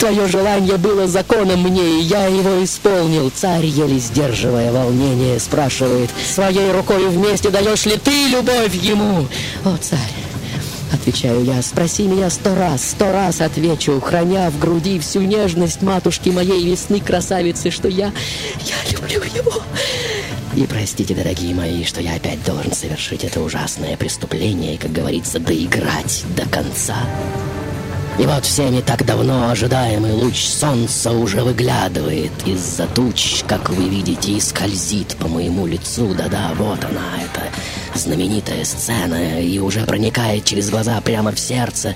Твое 0.00 0.26
желание 0.28 0.78
было 0.78 1.06
законом 1.06 1.60
мне, 1.60 2.00
и 2.00 2.04
я 2.04 2.24
его 2.24 2.64
исполнил. 2.64 3.30
Царь, 3.30 3.66
еле 3.66 3.98
сдерживая 3.98 4.72
волнение, 4.72 5.38
спрашивает, 5.38 6.08
своей 6.26 6.72
рукой 6.72 7.06
вместе 7.08 7.50
даешь 7.50 7.84
ли 7.84 7.98
ты 7.98 8.28
любовь 8.28 8.74
ему? 8.74 9.26
О, 9.62 9.76
царь, 9.78 9.98
Отвечаю 10.90 11.44
я, 11.44 11.60
спроси 11.60 12.04
меня 12.04 12.30
сто 12.30 12.54
раз, 12.54 12.82
сто 12.82 13.12
раз 13.12 13.42
отвечу, 13.42 14.00
храня 14.00 14.50
в 14.50 14.58
груди 14.58 14.98
всю 14.98 15.20
нежность 15.20 15.82
матушки 15.82 16.30
моей 16.30 16.64
весны 16.64 16.98
красавицы, 17.00 17.70
что 17.70 17.86
я, 17.86 18.06
я 18.06 18.92
люблю 18.92 19.22
его. 19.34 19.62
И 20.56 20.66
простите, 20.66 21.14
дорогие 21.14 21.54
мои, 21.54 21.84
что 21.84 22.00
я 22.00 22.14
опять 22.14 22.42
должен 22.44 22.72
совершить 22.72 23.22
это 23.22 23.40
ужасное 23.40 23.96
преступление 23.98 24.78
как 24.78 24.92
говорится, 24.92 25.38
доиграть 25.38 26.24
до 26.34 26.48
конца. 26.48 26.96
И 28.18 28.26
вот 28.26 28.44
всеми 28.44 28.80
так 28.80 29.06
давно 29.06 29.50
ожидаемый 29.50 30.12
луч 30.12 30.44
солнца 30.44 31.10
уже 31.10 31.42
выглядывает 31.42 32.32
из-за 32.44 32.86
туч, 32.86 33.44
как 33.46 33.70
вы 33.70 33.88
видите, 33.88 34.32
и 34.32 34.40
скользит 34.40 35.16
по 35.16 35.28
моему 35.28 35.66
лицу. 35.66 36.14
Да-да, 36.14 36.50
вот 36.56 36.84
она, 36.84 37.22
эта 37.22 37.50
знаменитая 37.98 38.64
сцена, 38.64 39.40
и 39.40 39.58
уже 39.58 39.86
проникает 39.86 40.44
через 40.44 40.70
глаза 40.70 41.00
прямо 41.00 41.32
в 41.32 41.38
сердце. 41.38 41.94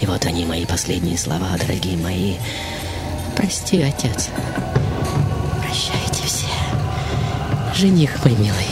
И 0.00 0.06
вот 0.06 0.24
они, 0.24 0.44
мои 0.46 0.64
последние 0.64 1.18
слова, 1.18 1.48
дорогие 1.60 1.98
мои. 1.98 2.34
Прости, 3.36 3.82
отец. 3.82 4.28
Прощайте 5.60 6.26
все. 6.26 6.46
Жених 7.74 8.24
мой 8.24 8.34
милый, 8.34 8.66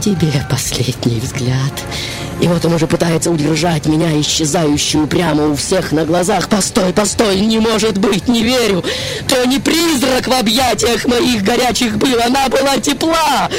тебе 0.00 0.32
последний 0.48 1.20
взгляд. 1.20 1.72
И 2.40 2.48
вот 2.48 2.64
он 2.64 2.74
уже 2.74 2.86
пытается 2.86 3.30
удержать 3.30 3.86
меня, 3.86 4.18
исчезающую 4.20 5.06
прямо 5.06 5.48
у 5.48 5.56
всех 5.56 5.92
на 5.92 6.04
глазах. 6.04 6.48
Постой, 6.48 6.92
постой, 6.92 7.40
не 7.40 7.58
может 7.58 7.98
быть, 7.98 8.28
не 8.28 8.42
верю. 8.42 8.82
То 9.28 9.44
не 9.44 9.58
призрак 9.58 10.26
в 10.26 10.32
объятиях 10.32 11.04
моих 11.04 11.42
горячих 11.42 11.98
был, 11.98 12.18
она 12.24 12.48
была 12.48 12.78
тепла. 12.78 13.50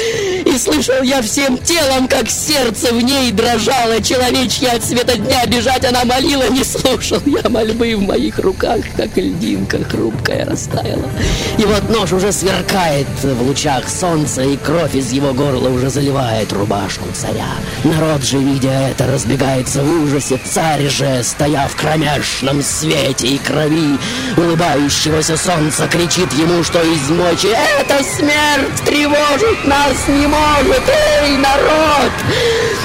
И 0.44 0.58
слышал 0.58 1.02
я 1.02 1.22
всем 1.22 1.58
телом, 1.58 2.08
как 2.08 2.28
сердце 2.28 2.92
в 2.92 3.00
ней 3.00 3.30
дрожало. 3.30 4.02
Человечья 4.02 4.72
от 4.72 4.84
света 4.84 5.16
дня 5.16 5.46
бежать 5.46 5.84
она 5.84 6.04
молила, 6.04 6.48
не 6.50 6.64
слушал 6.64 7.20
я 7.24 7.48
мольбы 7.48 7.94
в 7.94 8.02
моих 8.02 8.38
руках, 8.40 8.80
как 8.96 9.16
льдинка 9.16 9.78
хрупкая 9.84 10.44
растаяла. 10.44 11.08
И 11.56 11.64
вот 11.64 11.88
нож 11.88 12.12
уже 12.12 12.32
сверкает 12.32 13.06
в 13.22 13.42
лучах 13.42 13.88
солнца, 13.88 14.42
и 14.42 14.56
кровь 14.56 14.96
из 14.96 15.12
его 15.12 15.32
горла 15.32 15.68
уже 15.68 15.88
заливает 15.88 16.52
рубашку 16.52 17.04
царя. 17.14 17.52
Народ 17.84 18.24
же, 18.24 18.38
видя 18.38 18.71
это, 18.72 19.06
разбегается 19.06 19.82
в 19.82 20.04
ужасе. 20.04 20.38
Царь 20.44 20.88
же, 20.88 21.22
стоя 21.22 21.68
в 21.68 21.76
кромешном 21.76 22.62
свете 22.62 23.28
и 23.28 23.38
крови 23.38 23.98
улыбающегося 24.36 25.36
солнца, 25.36 25.86
кричит 25.88 26.32
ему, 26.32 26.62
что 26.64 26.80
из 26.82 27.08
ночи 27.08 27.48
«Эта 27.80 28.02
смерть 28.02 28.82
тревожить 28.84 29.64
нас 29.64 30.08
не 30.08 30.26
может! 30.26 30.82
Эй, 31.22 31.36
народ! 31.36 32.12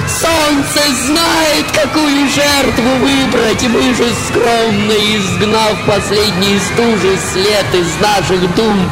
Солнце 0.07 0.79
знает, 1.05 1.65
какую 1.73 2.27
жертву 2.29 2.89
выбрать, 3.01 3.61
и 3.63 3.67
мы 3.67 3.93
же 3.93 4.07
скромно, 4.27 4.93
изгнав 4.93 5.77
последние 5.85 6.59
стужи 6.59 7.17
след 7.31 7.65
из 7.75 7.99
наших 8.01 8.55
дум, 8.55 8.89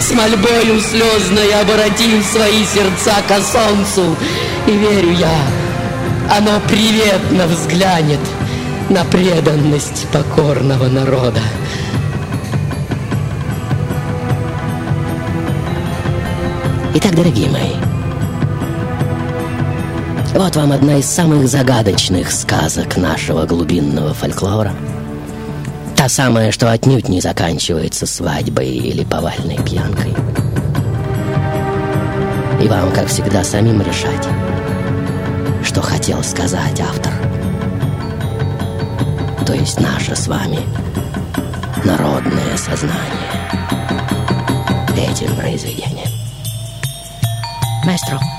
с 0.00 0.10
мольбою 0.12 0.80
слезной 0.80 1.54
обратим 1.54 2.22
свои 2.22 2.64
сердца 2.64 3.22
ко 3.28 3.40
солнцу. 3.40 4.16
И 4.66 4.72
верю 4.72 5.12
я, 5.12 5.65
оно 6.30 6.60
приветно 6.68 7.46
взглянет 7.46 8.20
на 8.90 9.04
преданность 9.04 10.06
покорного 10.12 10.86
народа. 10.86 11.40
Итак, 16.94 17.14
дорогие 17.14 17.50
мои, 17.50 17.74
вот 20.34 20.56
вам 20.56 20.72
одна 20.72 20.98
из 20.98 21.06
самых 21.06 21.48
загадочных 21.48 22.32
сказок 22.32 22.96
нашего 22.96 23.44
глубинного 23.44 24.14
фольклора. 24.14 24.72
Та 25.96 26.08
самая, 26.08 26.52
что 26.52 26.70
отнюдь 26.70 27.08
не 27.08 27.20
заканчивается 27.20 28.06
свадьбой 28.06 28.68
или 28.68 29.04
повальной 29.04 29.56
пьянкой. 29.56 30.14
И 32.62 32.68
вам, 32.68 32.90
как 32.92 33.08
всегда, 33.08 33.44
самим 33.44 33.80
решать, 33.80 34.26
что 35.66 35.82
хотел 35.82 36.22
сказать 36.22 36.80
автор. 36.80 37.12
То 39.44 39.52
есть 39.52 39.80
наше 39.80 40.14
с 40.14 40.28
вами 40.28 40.60
народное 41.84 42.56
сознание 42.56 43.26
этим 44.96 45.34
произведением. 45.36 46.10
Маэстро. 47.84 48.35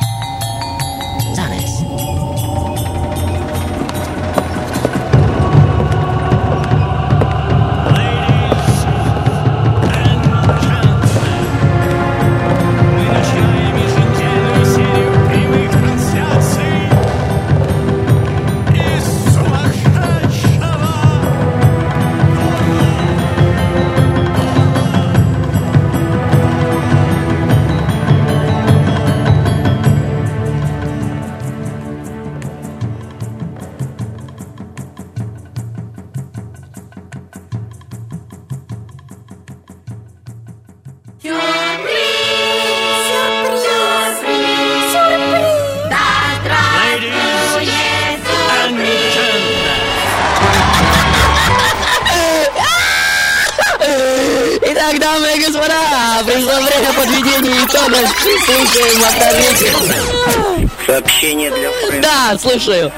Слушаем 58.47 59.03
автоответчик. 59.03 60.69
Сообщение 60.85 61.51
для 61.51 61.69
Фрэнки. 61.69 62.01
Да, 62.01 62.37
слушаю. 62.39 62.89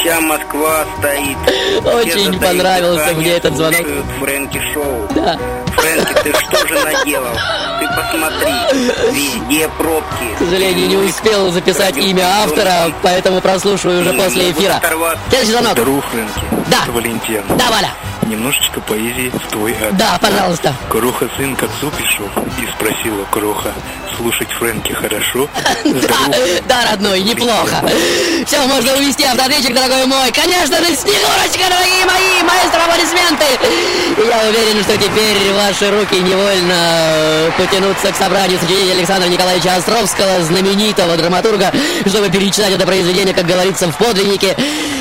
Вся 0.00 0.18
Москва 0.22 0.86
стоит. 0.98 1.36
Очень 1.84 2.30
Все 2.30 2.40
понравился 2.40 2.96
дыхание, 2.96 3.20
мне 3.20 3.30
этот 3.32 3.54
звонок. 3.54 3.86
Фрэнки 4.20 4.62
Шоу. 4.72 5.06
Да. 5.14 5.38
Фрэнки, 5.76 6.12
ты 6.22 6.32
что 6.32 6.66
же 6.66 6.74
наделал? 6.82 7.36
Ты 7.80 7.86
посмотри, 7.88 8.54
везде 9.12 9.68
пробки. 9.76 10.34
К 10.36 10.38
сожалению, 10.38 10.88
не 10.88 10.96
успел 10.96 11.52
записать 11.52 11.98
имя 11.98 12.24
автора, 12.42 12.90
поэтому 13.02 13.42
прослушаю 13.42 14.00
уже 14.00 14.14
после 14.14 14.52
эфира. 14.52 14.80
Следующий 15.28 15.52
звонок. 15.52 15.72
Здорово, 15.72 16.00
Фрэнки. 16.00 16.40
Да. 16.68 16.78
Это 16.84 16.92
Валентин. 16.92 17.42
Да, 17.58 17.70
Валя. 17.70 17.90
Немножечко 18.22 18.80
поэзии 18.80 19.28
в 19.28 19.50
твой 19.50 19.74
адрес. 19.74 19.98
Да, 19.98 20.18
пожалуйста. 20.18 20.74
Кроха 20.88 21.28
сын 21.36 21.54
к 21.54 21.62
отцу 21.64 21.90
пришел 21.90 22.26
и 22.58 22.66
спросила 22.74 23.22
Кроха, 23.30 23.70
слушать 24.16 24.48
Фрэнки 24.52 24.92
хорошо? 24.92 25.48
Да, 26.68 26.90
родной, 26.90 27.20
неплохо. 27.22 27.82
Все, 28.46 28.58
можно 28.66 28.94
увести 28.94 29.24
автоответчик, 29.24 29.74
дорогой 29.74 30.06
мой. 30.06 30.30
Конечно 30.32 30.78
же, 30.78 30.94
Снегурочка, 30.94 31.68
дорогие 31.68 32.04
мои, 32.06 32.42
маэстро 32.42 32.80
аплодисменты. 32.84 33.44
Я 34.18 34.48
уверен, 34.48 34.82
что 34.82 34.96
теперь 34.96 35.52
ваши 35.52 35.90
руки 35.90 36.14
невольно 36.20 37.52
потянутся 37.58 38.12
к 38.12 38.16
собранию 38.16 38.58
сочинений 38.58 38.92
Александра 38.92 39.28
Николаевича 39.28 39.76
Островского, 39.76 40.42
знаменитого 40.42 41.16
драматурга, 41.16 41.72
чтобы 42.06 42.30
перечитать 42.30 42.72
это 42.72 42.86
произведение, 42.86 43.34
как 43.34 43.46
говорится, 43.46 43.90
в 43.90 43.96
подлиннике. 43.96 44.56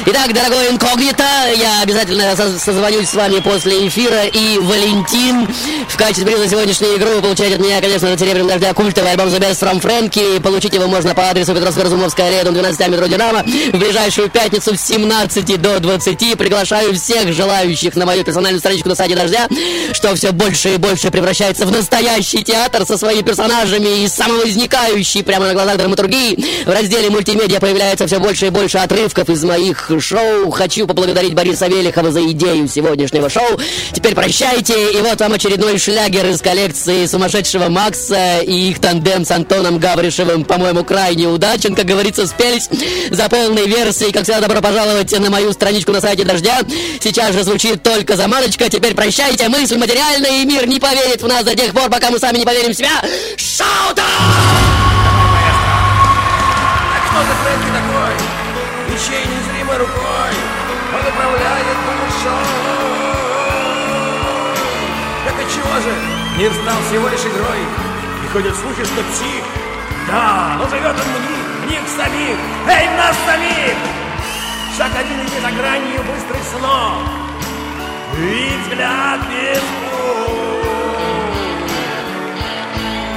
Итак, 0.06 0.34
дорогой 0.34 0.70
инкогнито, 0.70 1.24
я 1.56 1.82
обязательно 1.82 2.36
со- 2.36 2.60
созвонюсь 2.60 3.08
с 3.08 3.14
вами 3.14 3.39
после 3.39 3.88
эфира. 3.88 4.26
И 4.26 4.58
Валентин, 4.58 5.47
в 5.88 5.95
качестве 5.95 6.26
приза 6.26 6.49
сегодняшней 6.49 6.95
игры 6.95 7.16
вы 7.16 7.22
получаете 7.22 7.56
от 7.56 7.62
меня, 7.62 7.80
конечно, 7.80 8.10
на 8.10 8.18
серебряном 8.18 8.49
дождя 8.49 8.74
культовый 8.74 9.12
альбом 9.12 9.28
The 9.30 9.39
Best 9.39 9.62
from 9.62 9.80
Frankie. 9.82 10.41
Получить 10.41 10.74
его 10.74 10.88
можно 10.88 11.16
по 11.16 11.30
адресу 11.30 11.54
Петровско-Разумовская 11.54 12.28
аллея, 12.28 12.43
дом 12.43 12.54
12, 12.54 12.88
метро 12.89 13.08
Динамо. 13.08 13.43
В 13.43 13.78
ближайшую 13.78 14.30
пятницу 14.30 14.76
с 14.76 14.82
17 14.82 15.62
до 15.62 15.80
20. 15.80 16.38
Приглашаю 16.38 16.93
всех 16.95 17.32
желающих 17.32 17.95
на 17.95 18.06
мою 18.06 18.26
персональную 18.26 18.60
страничку 18.60 18.89
на 18.89 18.95
сайте 18.95 19.16
Дождя, 19.16 19.47
что 19.93 20.14
все 20.16 20.32
больше 20.34 20.74
и 20.74 20.78
больше 20.78 21.12
превращается 21.12 21.66
в 21.66 21.72
настоящий 21.72 22.43
театр 22.43 22.86
со 22.86 22.97
своими 22.97 23.22
персонажами 23.22 24.04
и 24.04 24.08
самовозникающий 24.10 25.24
прямо 25.24 25.47
на 25.47 25.54
глазах 25.54 25.78
драматургии. 25.78 26.66
В 26.66 26.70
разделе 26.70 27.10
мультимедиа 27.10 27.62
появляется 27.62 28.06
все 28.06 28.20
больше 28.20 28.47
и 28.47 28.49
больше 28.49 28.80
отрывков 28.80 29.30
из 29.30 29.41
моих 29.45 29.91
шоу. 30.00 30.52
Хочу 30.52 30.88
поблагодарить 30.88 31.34
Бориса 31.34 31.68
Велихова 31.68 32.12
за 32.12 32.24
идею 32.32 32.68
сегодняшнего 32.68 33.30
шоу. 33.30 33.60
Теперь 33.91 34.16
прощайте, 34.16 34.91
и 34.91 34.98
вот 35.02 35.20
вам 35.20 35.34
очередной 35.34 35.78
шлягер 35.78 36.28
из 36.28 36.41
коллекции 36.41 37.06
сумасшедшего 37.06 37.70
Макса 37.70 38.39
и 38.39 38.70
их 38.70 38.80
тандем 38.80 39.26
с 39.26 39.32
Антоном 39.32 39.80
Гавришевым, 39.80 40.46
по-моему, 40.46 40.84
крайне 40.84 41.28
удачен, 41.28 41.76
как 41.76 41.86
говорится, 41.86 42.28
спелись 42.28 42.70
за 43.10 43.30
полной 43.30 43.68
версией. 43.68 44.12
Как 44.12 44.24
всегда, 44.24 44.41
добро 44.41 44.62
пожаловать 44.62 45.12
на 45.20 45.30
мою 45.30 45.52
страничку 45.54 45.91
на 45.91 46.02
сайте 46.02 46.24
Дождя. 46.24 46.60
Сейчас 47.00 47.34
же 47.34 47.44
звучит 47.44 47.84
только 47.84 48.16
заманочка. 48.16 48.70
Теперь 48.70 48.94
прощайте, 48.94 49.50
мысль 49.50 49.78
материальная, 49.78 50.41
и 50.41 50.46
мир 50.46 50.68
не 50.68 50.80
поверит 50.80 51.22
в 51.22 51.28
нас 51.28 51.44
до 51.44 51.56
тех 51.56 51.74
пор, 51.74 51.89
пока 51.89 52.10
мы 52.12 52.20
сами 52.20 52.38
не 52.38 52.46
поверим 52.46 52.72
в 52.72 52.74
себя. 52.76 53.02
Шаута! 53.38 54.04
Кто 57.10 57.22
за 57.22 57.34
такой? 57.74 58.53
Ничей 58.90 59.26
незримой 59.26 59.78
рукой 59.78 60.34
Он 60.94 61.08
управляет 61.08 61.78
шоу 62.24 62.64
Так 65.26 65.36
чего 65.50 65.76
же? 65.82 65.94
Мир 66.38 66.52
стал 66.54 66.82
всего 66.88 67.08
лишь 67.08 67.22
игрой 67.22 67.62
И 68.24 68.28
ходят 68.32 68.56
слухи, 68.56 68.84
что 68.84 69.02
псих 69.04 69.44
Да, 70.08 70.58
но 70.58 70.70
живет 70.70 70.96
он 70.96 70.96
в 70.96 71.20
них, 71.30 71.46
в 71.62 71.70
них 71.70 71.82
самих 71.96 72.38
Эй, 72.68 72.88
в 72.88 72.98
нас 72.98 73.16
самих! 73.26 73.78
Шаг 74.78 74.92
один 74.96 75.22
и 75.22 75.42
за 75.42 75.52
гранью 75.52 76.04
быстрых 76.04 76.44
снов 76.44 77.04
И 78.18 78.58
взгляд 78.64 79.20
без 79.30 79.62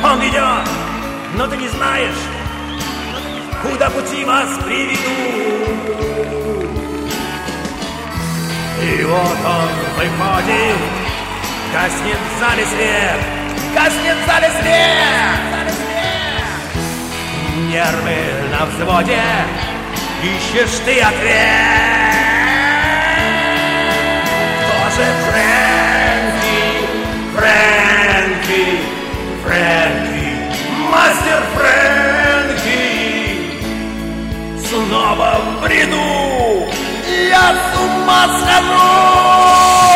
Он 0.04 0.20
идет, 0.28 0.68
но 1.34 1.46
ты 1.46 1.56
не 1.56 1.68
знаешь 1.68 2.35
куда 3.62 3.90
пути 3.90 4.24
вас 4.24 4.48
приведут. 4.64 5.76
И 8.82 9.02
вот 9.04 9.38
он 9.44 9.68
выходит, 9.96 10.78
гаснет 11.72 12.18
в 12.18 12.40
зале 12.40 12.64
свет, 12.66 13.20
гаснет 13.74 14.16
в 14.22 14.26
зале 14.26 14.50
свет. 14.60 15.36
Нервы 17.68 18.18
на 18.52 18.66
взводе, 18.66 19.22
ищешь 20.22 20.78
ты 20.84 21.00
ответ. 21.00 21.96
Кто 24.62 24.90
же 24.94 25.06
Фрэнки, 25.26 26.58
Фрэнки, 27.34 28.64
Фрэнки, 29.42 30.26
мастер 30.90 31.42
Фрэнки? 31.54 32.05
снова 34.84 35.40
в 35.40 35.62
бреду, 35.62 36.68
я 37.30 37.54
с 37.54 37.78
ума 37.80 38.28
схожу. 38.38 39.95